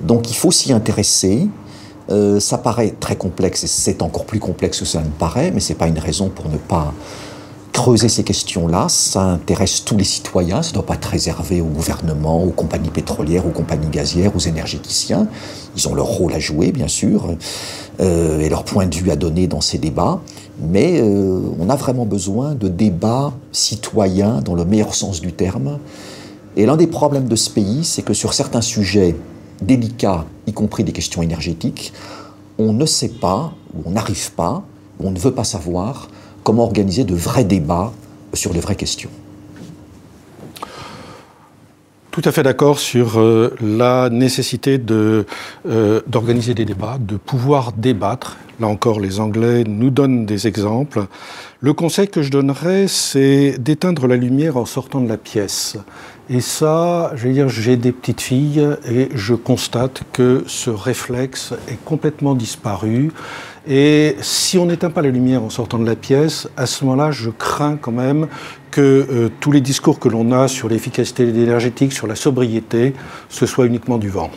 [0.00, 1.46] Donc il faut s'y intéresser.
[2.10, 5.60] Euh, ça paraît très complexe et c'est encore plus complexe que ça ne paraît, mais
[5.60, 6.92] ce n'est pas une raison pour ne pas
[7.72, 8.88] creuser ces questions-là.
[8.88, 12.90] Ça intéresse tous les citoyens, ça ne doit pas être réservé au gouvernement, aux compagnies
[12.90, 15.26] pétrolières, aux compagnies gazières, aux énergéticiens.
[15.76, 17.34] Ils ont leur rôle à jouer, bien sûr,
[18.00, 20.20] euh, et leur point de vue à donner dans ces débats.
[20.60, 25.78] Mais euh, on a vraiment besoin de débats citoyens dans le meilleur sens du terme.
[26.56, 29.16] Et l'un des problèmes de ce pays, c'est que sur certains sujets
[29.62, 31.92] délicats, y compris des questions énergétiques,
[32.58, 34.62] on ne sait pas, ou on n'arrive pas,
[35.00, 36.08] ou on ne veut pas savoir
[36.42, 37.92] comment organiser de vrais débats
[38.34, 39.10] sur les vraies questions.
[42.12, 45.24] Tout à fait d'accord sur euh, la nécessité de,
[45.66, 48.36] euh, d'organiser des débats, de pouvoir débattre.
[48.60, 51.06] Là encore, les Anglais nous donnent des exemples.
[51.60, 55.78] Le conseil que je donnerais, c'est d'éteindre la lumière en sortant de la pièce.
[56.28, 63.10] Et ça, j'ai des petites filles et je constate que ce réflexe est complètement disparu.
[63.68, 67.12] Et si on n'éteint pas la lumière en sortant de la pièce, à ce moment-là,
[67.12, 68.26] je crains quand même
[68.72, 72.94] que euh, tous les discours que l'on a sur l'efficacité énergétique, sur la sobriété,
[73.28, 74.30] ce soit uniquement du vent.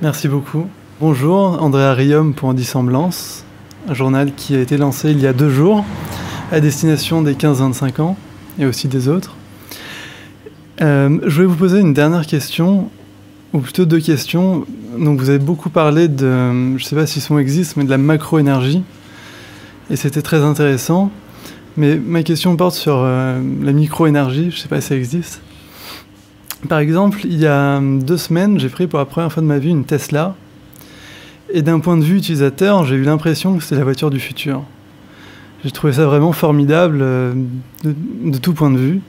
[0.00, 0.66] Merci beaucoup.
[1.00, 3.44] Bonjour, André Arium pour En Dissemblance,
[3.88, 5.84] un journal qui a été lancé il y a deux jours
[6.50, 8.16] à destination des 15-25 ans
[8.58, 9.36] et aussi des autres.
[10.80, 12.90] Euh, je voulais vous poser une dernière question
[13.52, 14.66] ou plutôt deux questions.
[14.98, 17.84] Donc vous avez beaucoup parlé de, je ne sais pas si ce mot existe, mais
[17.84, 18.82] de la macro-énergie.
[19.90, 21.10] Et c'était très intéressant.
[21.76, 25.40] Mais ma question porte sur euh, la micro-énergie, je ne sais pas si ça existe.
[26.68, 29.58] Par exemple, il y a deux semaines, j'ai pris pour la première fois de ma
[29.58, 30.36] vie une Tesla.
[31.52, 34.62] Et d'un point de vue utilisateur, j'ai eu l'impression que c'était la voiture du futur.
[35.64, 37.32] J'ai trouvé ça vraiment formidable euh,
[37.84, 37.94] de,
[38.30, 39.00] de, tout point de vue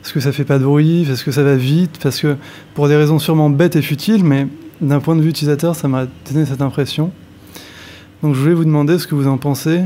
[0.00, 2.36] parce que ça fait pas de bruit, parce que ça va vite, parce que
[2.74, 4.46] pour des raisons sûrement bêtes et futiles, mais
[4.80, 7.10] d'un point de vue utilisateur, ça m'a donné cette impression.
[8.22, 9.82] Donc je voulais vous demander ce que vous en pensez.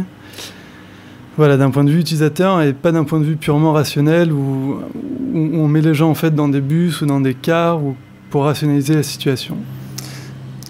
[1.36, 4.80] Voilà, d'un point de vue utilisateur et pas d'un point de vue purement rationnel où,
[5.34, 7.96] on met les gens en fait dans des bus ou dans des cars ou
[8.28, 9.56] pour rationaliser la situation.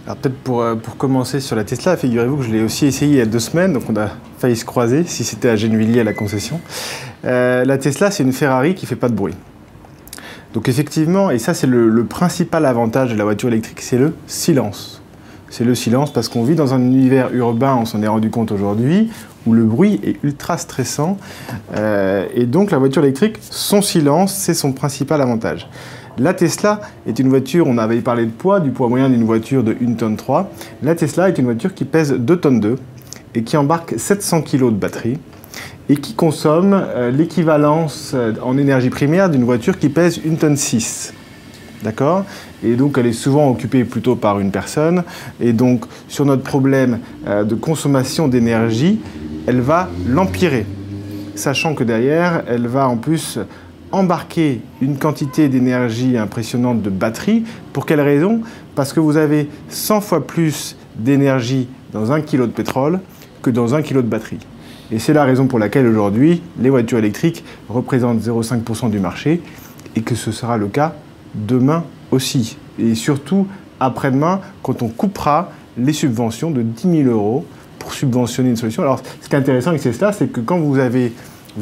[0.07, 3.13] Alors peut-être pour, euh, pour commencer sur la Tesla, figurez-vous que je l'ai aussi essayé
[3.13, 6.01] il y a deux semaines, donc on a failli se croiser si c'était à Gennevilliers
[6.01, 6.61] à la concession.
[7.25, 9.35] Euh, la Tesla, c'est une Ferrari qui fait pas de bruit.
[10.55, 15.03] Donc effectivement, et ça c'est le, principal avantage de la voiture électrique, c'est le silence.
[15.49, 18.53] C'est le silence parce qu'on vit dans un univers urbain, on s'en est rendu compte
[18.53, 19.11] aujourd'hui,
[19.47, 21.19] où le bruit est ultra stressant.
[21.77, 25.69] Euh, et donc la voiture électrique, son silence, c'est son principal avantage.
[26.19, 29.65] La Tesla est une voiture, on avait parlé de poids, du poids moyen d'une voiture
[29.65, 30.51] de 1 tonne 3.
[30.83, 32.79] La Tesla est une voiture qui pèse 2 tonnes 2
[33.35, 35.19] et qui embarque 700 kg de batterie
[35.93, 40.57] et qui consomme euh, l'équivalence euh, en énergie primaire d'une voiture qui pèse 1 tonne
[40.57, 41.13] 6.
[41.83, 42.25] D'accord?
[42.65, 45.05] Et donc elle est souvent occupée plutôt par une personne.
[45.39, 49.01] Et donc sur notre problème euh, de consommation d'énergie,
[49.47, 50.65] elle va l'empirer.
[51.35, 53.39] Sachant que derrière, elle va en plus
[53.91, 57.45] embarquer une quantité d'énergie impressionnante de batterie.
[57.75, 58.41] Pour quelle raison?
[58.75, 63.01] Parce que vous avez 100 fois plus d'énergie dans un kilo de pétrole
[63.43, 64.39] que dans un kilo de batterie.
[64.93, 69.41] Et c'est la raison pour laquelle aujourd'hui, les voitures électriques représentent 0,5% du marché
[69.97, 70.95] et que ce sera le cas
[71.35, 72.59] demain aussi.
[72.79, 73.47] Et surtout
[73.81, 77.47] après-demain, quand on coupera les subventions de 10 000 euros
[77.79, 78.83] pour subventionner une solution.
[78.83, 81.13] Alors, ce qui est intéressant avec cela, c'est que quand vous avez,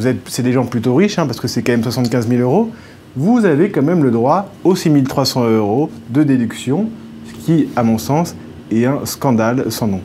[0.05, 2.71] êtes, c'est des gens plutôt riches, hein, parce que c'est quand même 75 000 euros,
[3.15, 6.89] vous avez quand même le droit aux 6 300 euros de déduction,
[7.27, 8.35] ce qui, à mon sens,
[8.73, 10.01] est un scandale sans nom.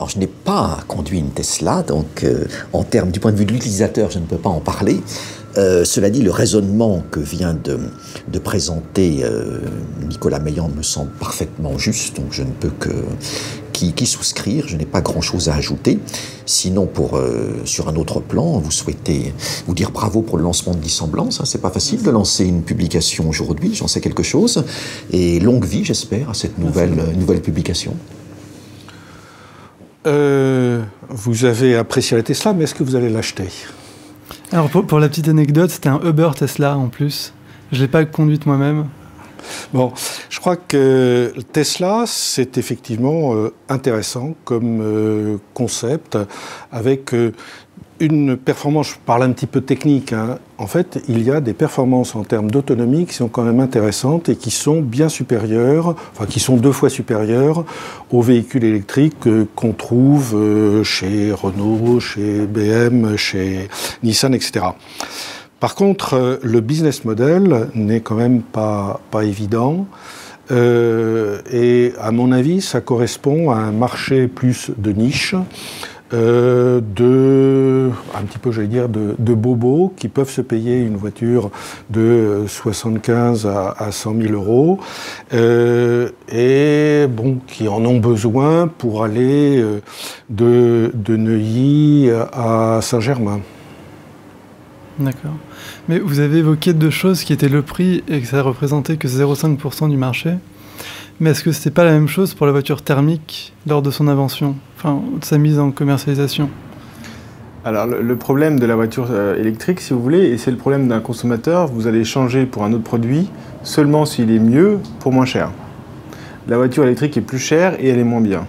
[0.00, 3.44] Alors, je n'ai pas conduit une Tesla, donc euh, en termes du point de vue
[3.44, 4.98] de l'utilisateur, je ne peux pas en parler.
[5.58, 9.58] Euh, cela dit, le raisonnement que vient de, présenter euh,
[10.08, 12.88] Nicolas Meillan me semble parfaitement juste, donc je ne peux que
[13.74, 14.68] qui, souscrire.
[14.68, 15.98] Je n'ai pas grand-chose à ajouter.
[16.46, 17.18] Sinon, pour
[17.64, 19.34] sur un autre plan, vous souhaitez
[19.66, 21.40] vous dire bravo pour le lancement de Dissemblance.
[21.40, 21.44] Hein.
[21.46, 23.74] C'est pas facile de lancer une publication aujourd'hui.
[23.74, 24.64] J'en sais quelque chose.
[25.12, 27.94] Et longue vie, j'espère, à cette nouvelle nouvelle publication.
[30.04, 33.48] Vous avez apprécié la Tesla, mais est-ce que vous allez l'acheter?
[34.52, 37.32] Alors pour, la petite anecdote, c'était un Uber Tesla en plus.
[37.70, 38.86] Je ne l'ai pas conduite moi-même.
[39.72, 39.92] Bon,
[40.28, 46.18] je crois que Tesla, c'est effectivement euh, intéressant comme euh, concept,
[46.72, 47.32] avec euh,
[48.00, 50.38] une performance, je parle un petit peu technique, hein.
[50.58, 54.30] en fait, il y a des performances en termes d'autonomie qui sont quand même intéressantes
[54.30, 57.64] et qui sont bien supérieures, enfin qui sont deux fois supérieures
[58.10, 63.68] aux véhicules électriques qu'on trouve euh, chez Renault, chez BM, chez
[64.02, 64.66] Nissan, etc.
[65.60, 69.86] Par contre, euh, le business model n'est quand même pas, évident.
[70.50, 75.34] Euh, et à mon avis, ça correspond à un marché plus de niche.
[76.12, 81.50] Euh, de, un petit peu, j'allais dire, de, bobos qui peuvent se payer une voiture
[81.88, 84.80] de 75 à, à 100 000 euros
[85.32, 89.80] euh, et bon, qui en ont besoin pour aller euh,
[90.30, 93.40] de, de Neuilly à Saint-Germain.
[94.98, 95.36] D'accord.
[95.88, 99.06] Mais vous avez évoqué deux choses qui étaient le prix et que ça représentait que
[99.06, 100.34] 0,5% du marché.
[101.22, 103.90] Mais est-ce que ce n'était pas la même chose pour la voiture thermique lors de
[103.90, 106.48] son invention, enfin de sa mise en commercialisation?
[107.62, 110.88] Alors le problème de la voiture euh, électrique, si vous voulez, et c'est le problème
[110.88, 113.28] d'un consommateur, vous allez changer pour un autre produit
[113.62, 115.50] seulement s'il est mieux pour moins cher.
[116.48, 118.46] La voiture électrique est plus chère et elle est moins bien.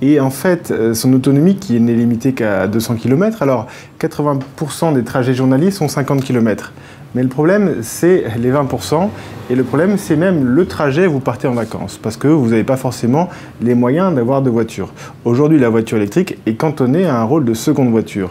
[0.00, 3.68] Et en fait, euh, son autonomie qui n'est limitée qu'à 200 km, alors
[4.00, 6.72] 80% des trajets journaliers sont 50 km.
[7.14, 9.08] Mais le problème, c'est les 20%.
[9.50, 11.98] Et le problème, c'est même le trajet où vous partez en vacances.
[12.02, 13.28] Parce que vous n'avez pas forcément
[13.60, 14.92] les moyens d'avoir de voiture.
[15.24, 18.30] Aujourd'hui, la voiture électrique est cantonnée à un rôle de seconde voiture.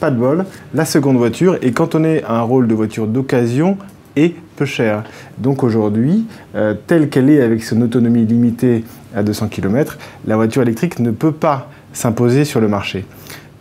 [0.00, 0.44] Pas de bol,
[0.74, 3.78] la seconde voiture est cantonnée à un rôle de voiture d'occasion
[4.14, 5.04] et peu cher.
[5.38, 8.84] Donc aujourd'hui, euh, telle qu'elle est avec son autonomie limitée
[9.14, 13.06] à 200 km, la voiture électrique ne peut pas s'imposer sur le marché.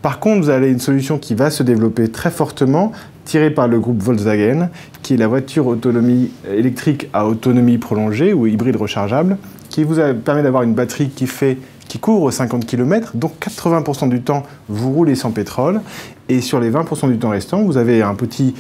[0.02, 2.92] Par contre, vous avez une solution qui va se développer très fortement,
[3.28, 4.70] tirée par le groupe Volkswagen,
[5.04, 9.38] qui est la voiture autonomie électrique à autonomie prolongée ou hybride rechargeable,
[9.70, 11.58] qui vous permet d'avoir une batterie qui fait
[11.90, 15.82] qui couvre 50 km, donc 80% du temps vous roulez sans pétrole,
[16.30, 18.56] et sur les 20% du temps restant, vous avez un petit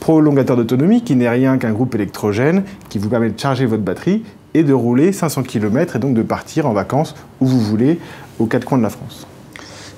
[0.00, 4.22] prolongateur d'autonomie qui n'est rien qu'un groupe électrogène qui vous permet de charger votre batterie
[4.54, 7.98] et de rouler 500 km et donc de partir en vacances où vous voulez
[8.38, 9.26] aux quatre coins de la France.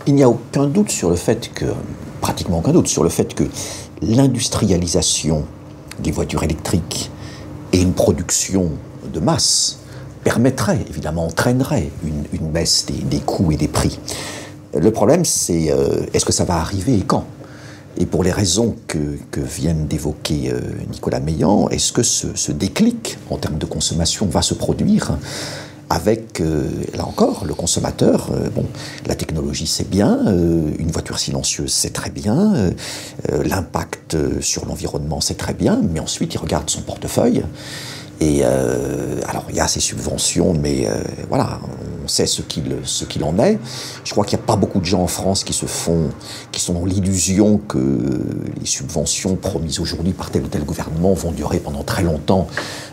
[0.07, 1.67] Il n'y a aucun doute sur le fait que,
[2.21, 3.45] pratiquement aucun doute sur le fait que
[4.03, 5.45] l'industrialisation
[5.99, 7.11] des voitures électriques
[7.73, 8.71] et une production
[9.13, 9.79] de masse
[10.25, 13.99] permettrait, évidemment, entraînerait une, baisse des, coûts et des prix.
[14.75, 17.25] Le problème, c'est euh, est-ce que ça va arriver et quand?
[17.99, 20.61] Et pour les raisons que, que viennent d'évoquer euh,
[20.91, 25.17] Nicolas Meillan, est-ce que ce, ce, déclic en termes de consommation va se produire
[25.89, 28.31] avec, euh, là encore, le consommateur.
[28.33, 28.65] Euh, bon,
[29.07, 32.73] la technologie, c'est bien, euh, une voiture silencieuse, c'est très bien,
[33.29, 37.43] l'impact sur l'environnement, c'est très bien, mais ensuite, il regarde son portefeuille.
[38.21, 40.89] Et alors, il y a ces subventions, mais
[41.29, 41.61] voilà,
[42.07, 42.77] on sait ce qu'il
[43.09, 43.59] qu'il en est.
[44.05, 46.11] Je crois qu'il n'y a pas beaucoup de gens en France qui se font,
[46.53, 47.79] qui sont dans l'illusion que
[48.59, 52.49] les subventions promises aujourd'hui par tel ou tel gouvernement vont durer pendant très longtemps.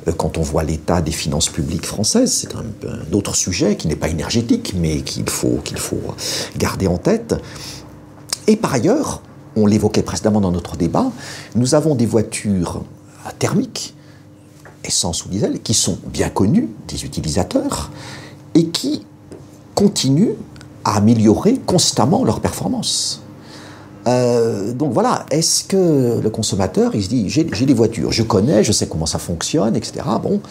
[0.07, 2.63] Euh, quand on voit l'état des finances publiques françaises, c'est un,
[3.13, 6.01] autre sujet qui n'est pas énergétique, mais qu'il faut qu'il faut
[6.57, 7.35] garder en tête.
[8.47, 9.21] Et par ailleurs,
[9.55, 11.11] on l'évoquait précédemment dans notre débat,
[11.55, 12.83] nous avons des voitures
[13.39, 13.93] thermiques
[14.83, 17.91] essence ou diesel, qui sont bien connus des utilisateurs
[18.55, 19.05] et qui
[19.75, 20.35] continuent
[20.83, 23.22] à améliorer constamment leur performance.
[24.07, 28.63] Euh, donc voilà, est-ce que le consommateur, il se dit, j'ai des voitures, je connais,
[28.63, 30.01] je sais comment ça fonctionne, etc.
[30.21, 30.41] Bon,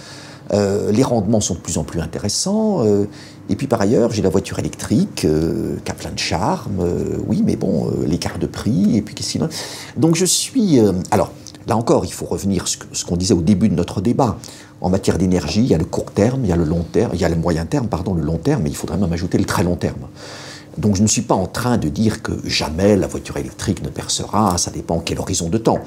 [0.52, 2.84] euh, les rendements sont de plus en plus intéressants.
[2.84, 3.04] Euh,
[3.48, 6.84] et puis par ailleurs, j'ai la voiture électrique euh, qui a plein de charme.
[7.26, 9.48] oui, mais bon, l'écart de prix, et puis qu'est-ce qu'il
[9.96, 10.80] Donc je suis...
[11.10, 11.32] alors,
[11.66, 14.38] là encore, il faut revenir à ce qu'on disait au début de notre débat.
[14.80, 17.12] En matière d'énergie, il y a le court terme, il y a le long terme,
[17.14, 19.38] il y a le moyen terme, pardon, le long terme, mais il faudrait même ajouter
[19.38, 20.08] le très long terme.
[20.78, 23.88] Donc je ne suis pas en train de dire que jamais la voiture électrique ne
[23.88, 25.78] percera, ça dépend quel horizon de temps.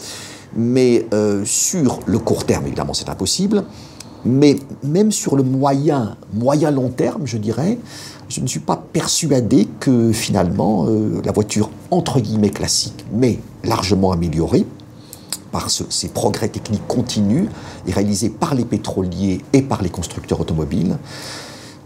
[0.56, 3.64] Mais euh, sur le court terme, évidemment, c'est impossible.
[4.24, 7.78] Mais même sur le moyen, moyen long terme, je dirais,
[8.28, 14.12] je ne suis pas persuadé que finalement euh, la voiture entre guillemets classique, mais largement
[14.12, 14.66] améliorée
[15.52, 17.48] par ces progrès techniques continus
[17.88, 20.98] et réalisés par les pétroliers et par les constructeurs automobiles,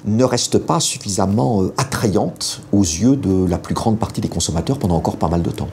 [0.05, 4.79] ne reste pas suffisamment euh, attrayante aux yeux de la plus grande partie des consommateurs
[4.79, 5.69] pendant encore pas mal de temps.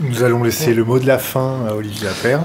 [0.00, 2.40] Nous allons laisser le mot de la fin à Olivier Appert.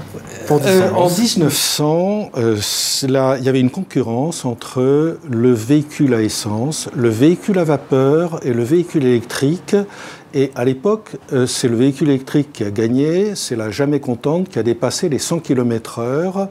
[0.50, 2.56] Euh, en 1900, euh,
[3.02, 8.52] il y avait une concurrence entre le véhicule à essence, le véhicule à vapeur et
[8.52, 9.74] le véhicule électrique.
[10.34, 11.16] Et à l'époque,
[11.46, 15.18] c'est le véhicule électrique qui a gagné, c'est la jamais contente qui a dépassé les
[15.18, 16.48] 100 km/h.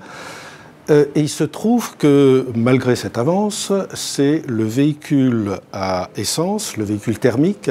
[0.89, 6.85] Euh, et il se trouve que malgré cette avance, c'est le véhicule à essence, le
[6.85, 7.69] véhicule thermique,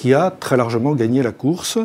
[0.00, 1.78] qui a très largement gagné la course,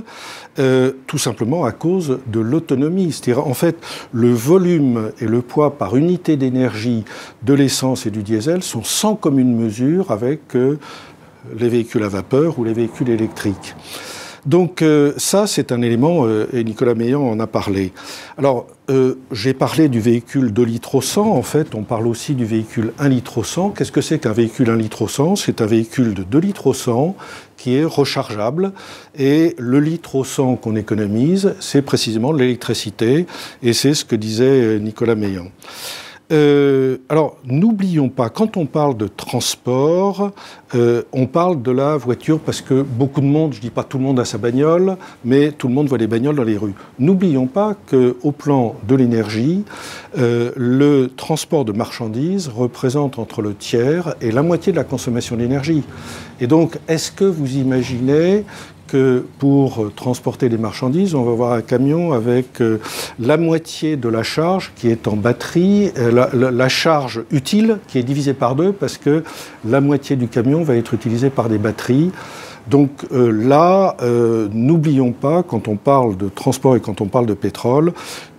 [0.58, 3.12] euh, tout simplement à cause de l'autonomie.
[3.12, 3.76] C'est-à-dire, en fait,
[4.14, 7.04] le volume et le poids par unité d'énergie
[7.44, 10.80] de l'essence et du diesel sont sans commune mesure avec euh,
[11.58, 13.76] les véhicules à vapeur ou les véhicules électriques.
[14.46, 17.92] Donc euh, ça, c'est un élément, euh, et Nicolas Meillan en a parlé.
[18.38, 22.36] Alors, euh, j'ai parlé du véhicule 2 litres au 100, en fait, on parle aussi
[22.36, 23.72] du véhicule 1 litre au 100.
[23.72, 26.68] Qu'est-ce que c'est qu'un véhicule 1 litre au 100 C'est un véhicule de 2 litres
[26.68, 27.16] au 100
[27.58, 28.74] qui est rechargeable,
[29.18, 33.26] et le litre au 100 qu'on économise, c'est précisément l'électricité,
[33.64, 35.48] et c'est ce que disait Nicolas Meillan.
[36.32, 40.32] Euh, alors, n'oublions pas, quand on parle de transport,
[40.74, 43.84] euh, on parle de la voiture parce que beaucoup de monde, je ne dis pas
[43.84, 46.58] tout le monde a sa bagnole, mais tout le monde voit les bagnoles dans les
[46.58, 46.74] rues.
[46.98, 49.64] N'oublions pas qu'au plan de l'énergie,
[50.18, 55.36] euh, le transport de marchandises représente entre le tiers et la moitié de la consommation
[55.36, 55.84] d'énergie.
[56.40, 58.46] Et donc, est-ce que vous imaginez
[59.40, 62.80] pour transporter les marchandises, on va voir un camion avec euh,
[63.20, 68.04] la moitié de la charge qui est en batterie, euh, la, charge utile qui est
[68.04, 69.24] divisée par deux parce que
[69.68, 72.12] la moitié du camion va être utilisée par des batteries.
[72.68, 73.96] Donc euh, là,
[74.54, 77.94] n'oublions pas, quand on parle de transport et quand on parle de pétrole,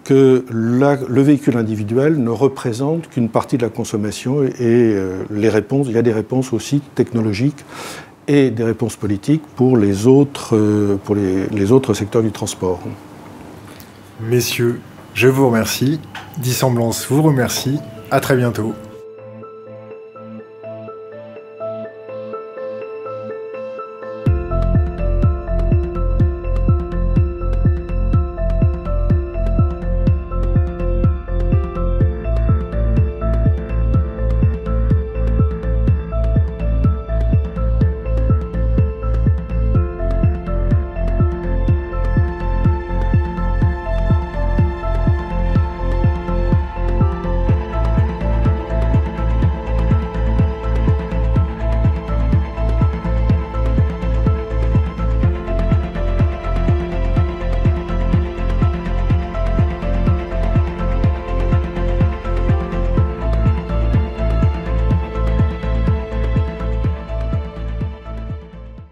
[0.04, 4.96] que le véhicule individuel ne représente qu'une partie de la consommation et
[5.30, 7.64] les réponses, il y a des réponses aussi technologiques
[8.28, 10.98] et des réponses politiques pour les autres, euh,
[11.52, 12.80] les, autres secteurs du transport.
[14.20, 14.80] Messieurs,
[15.14, 16.00] je vous remercie.
[16.38, 17.78] Dissemblance vous remercie.
[18.10, 18.74] À très bientôt.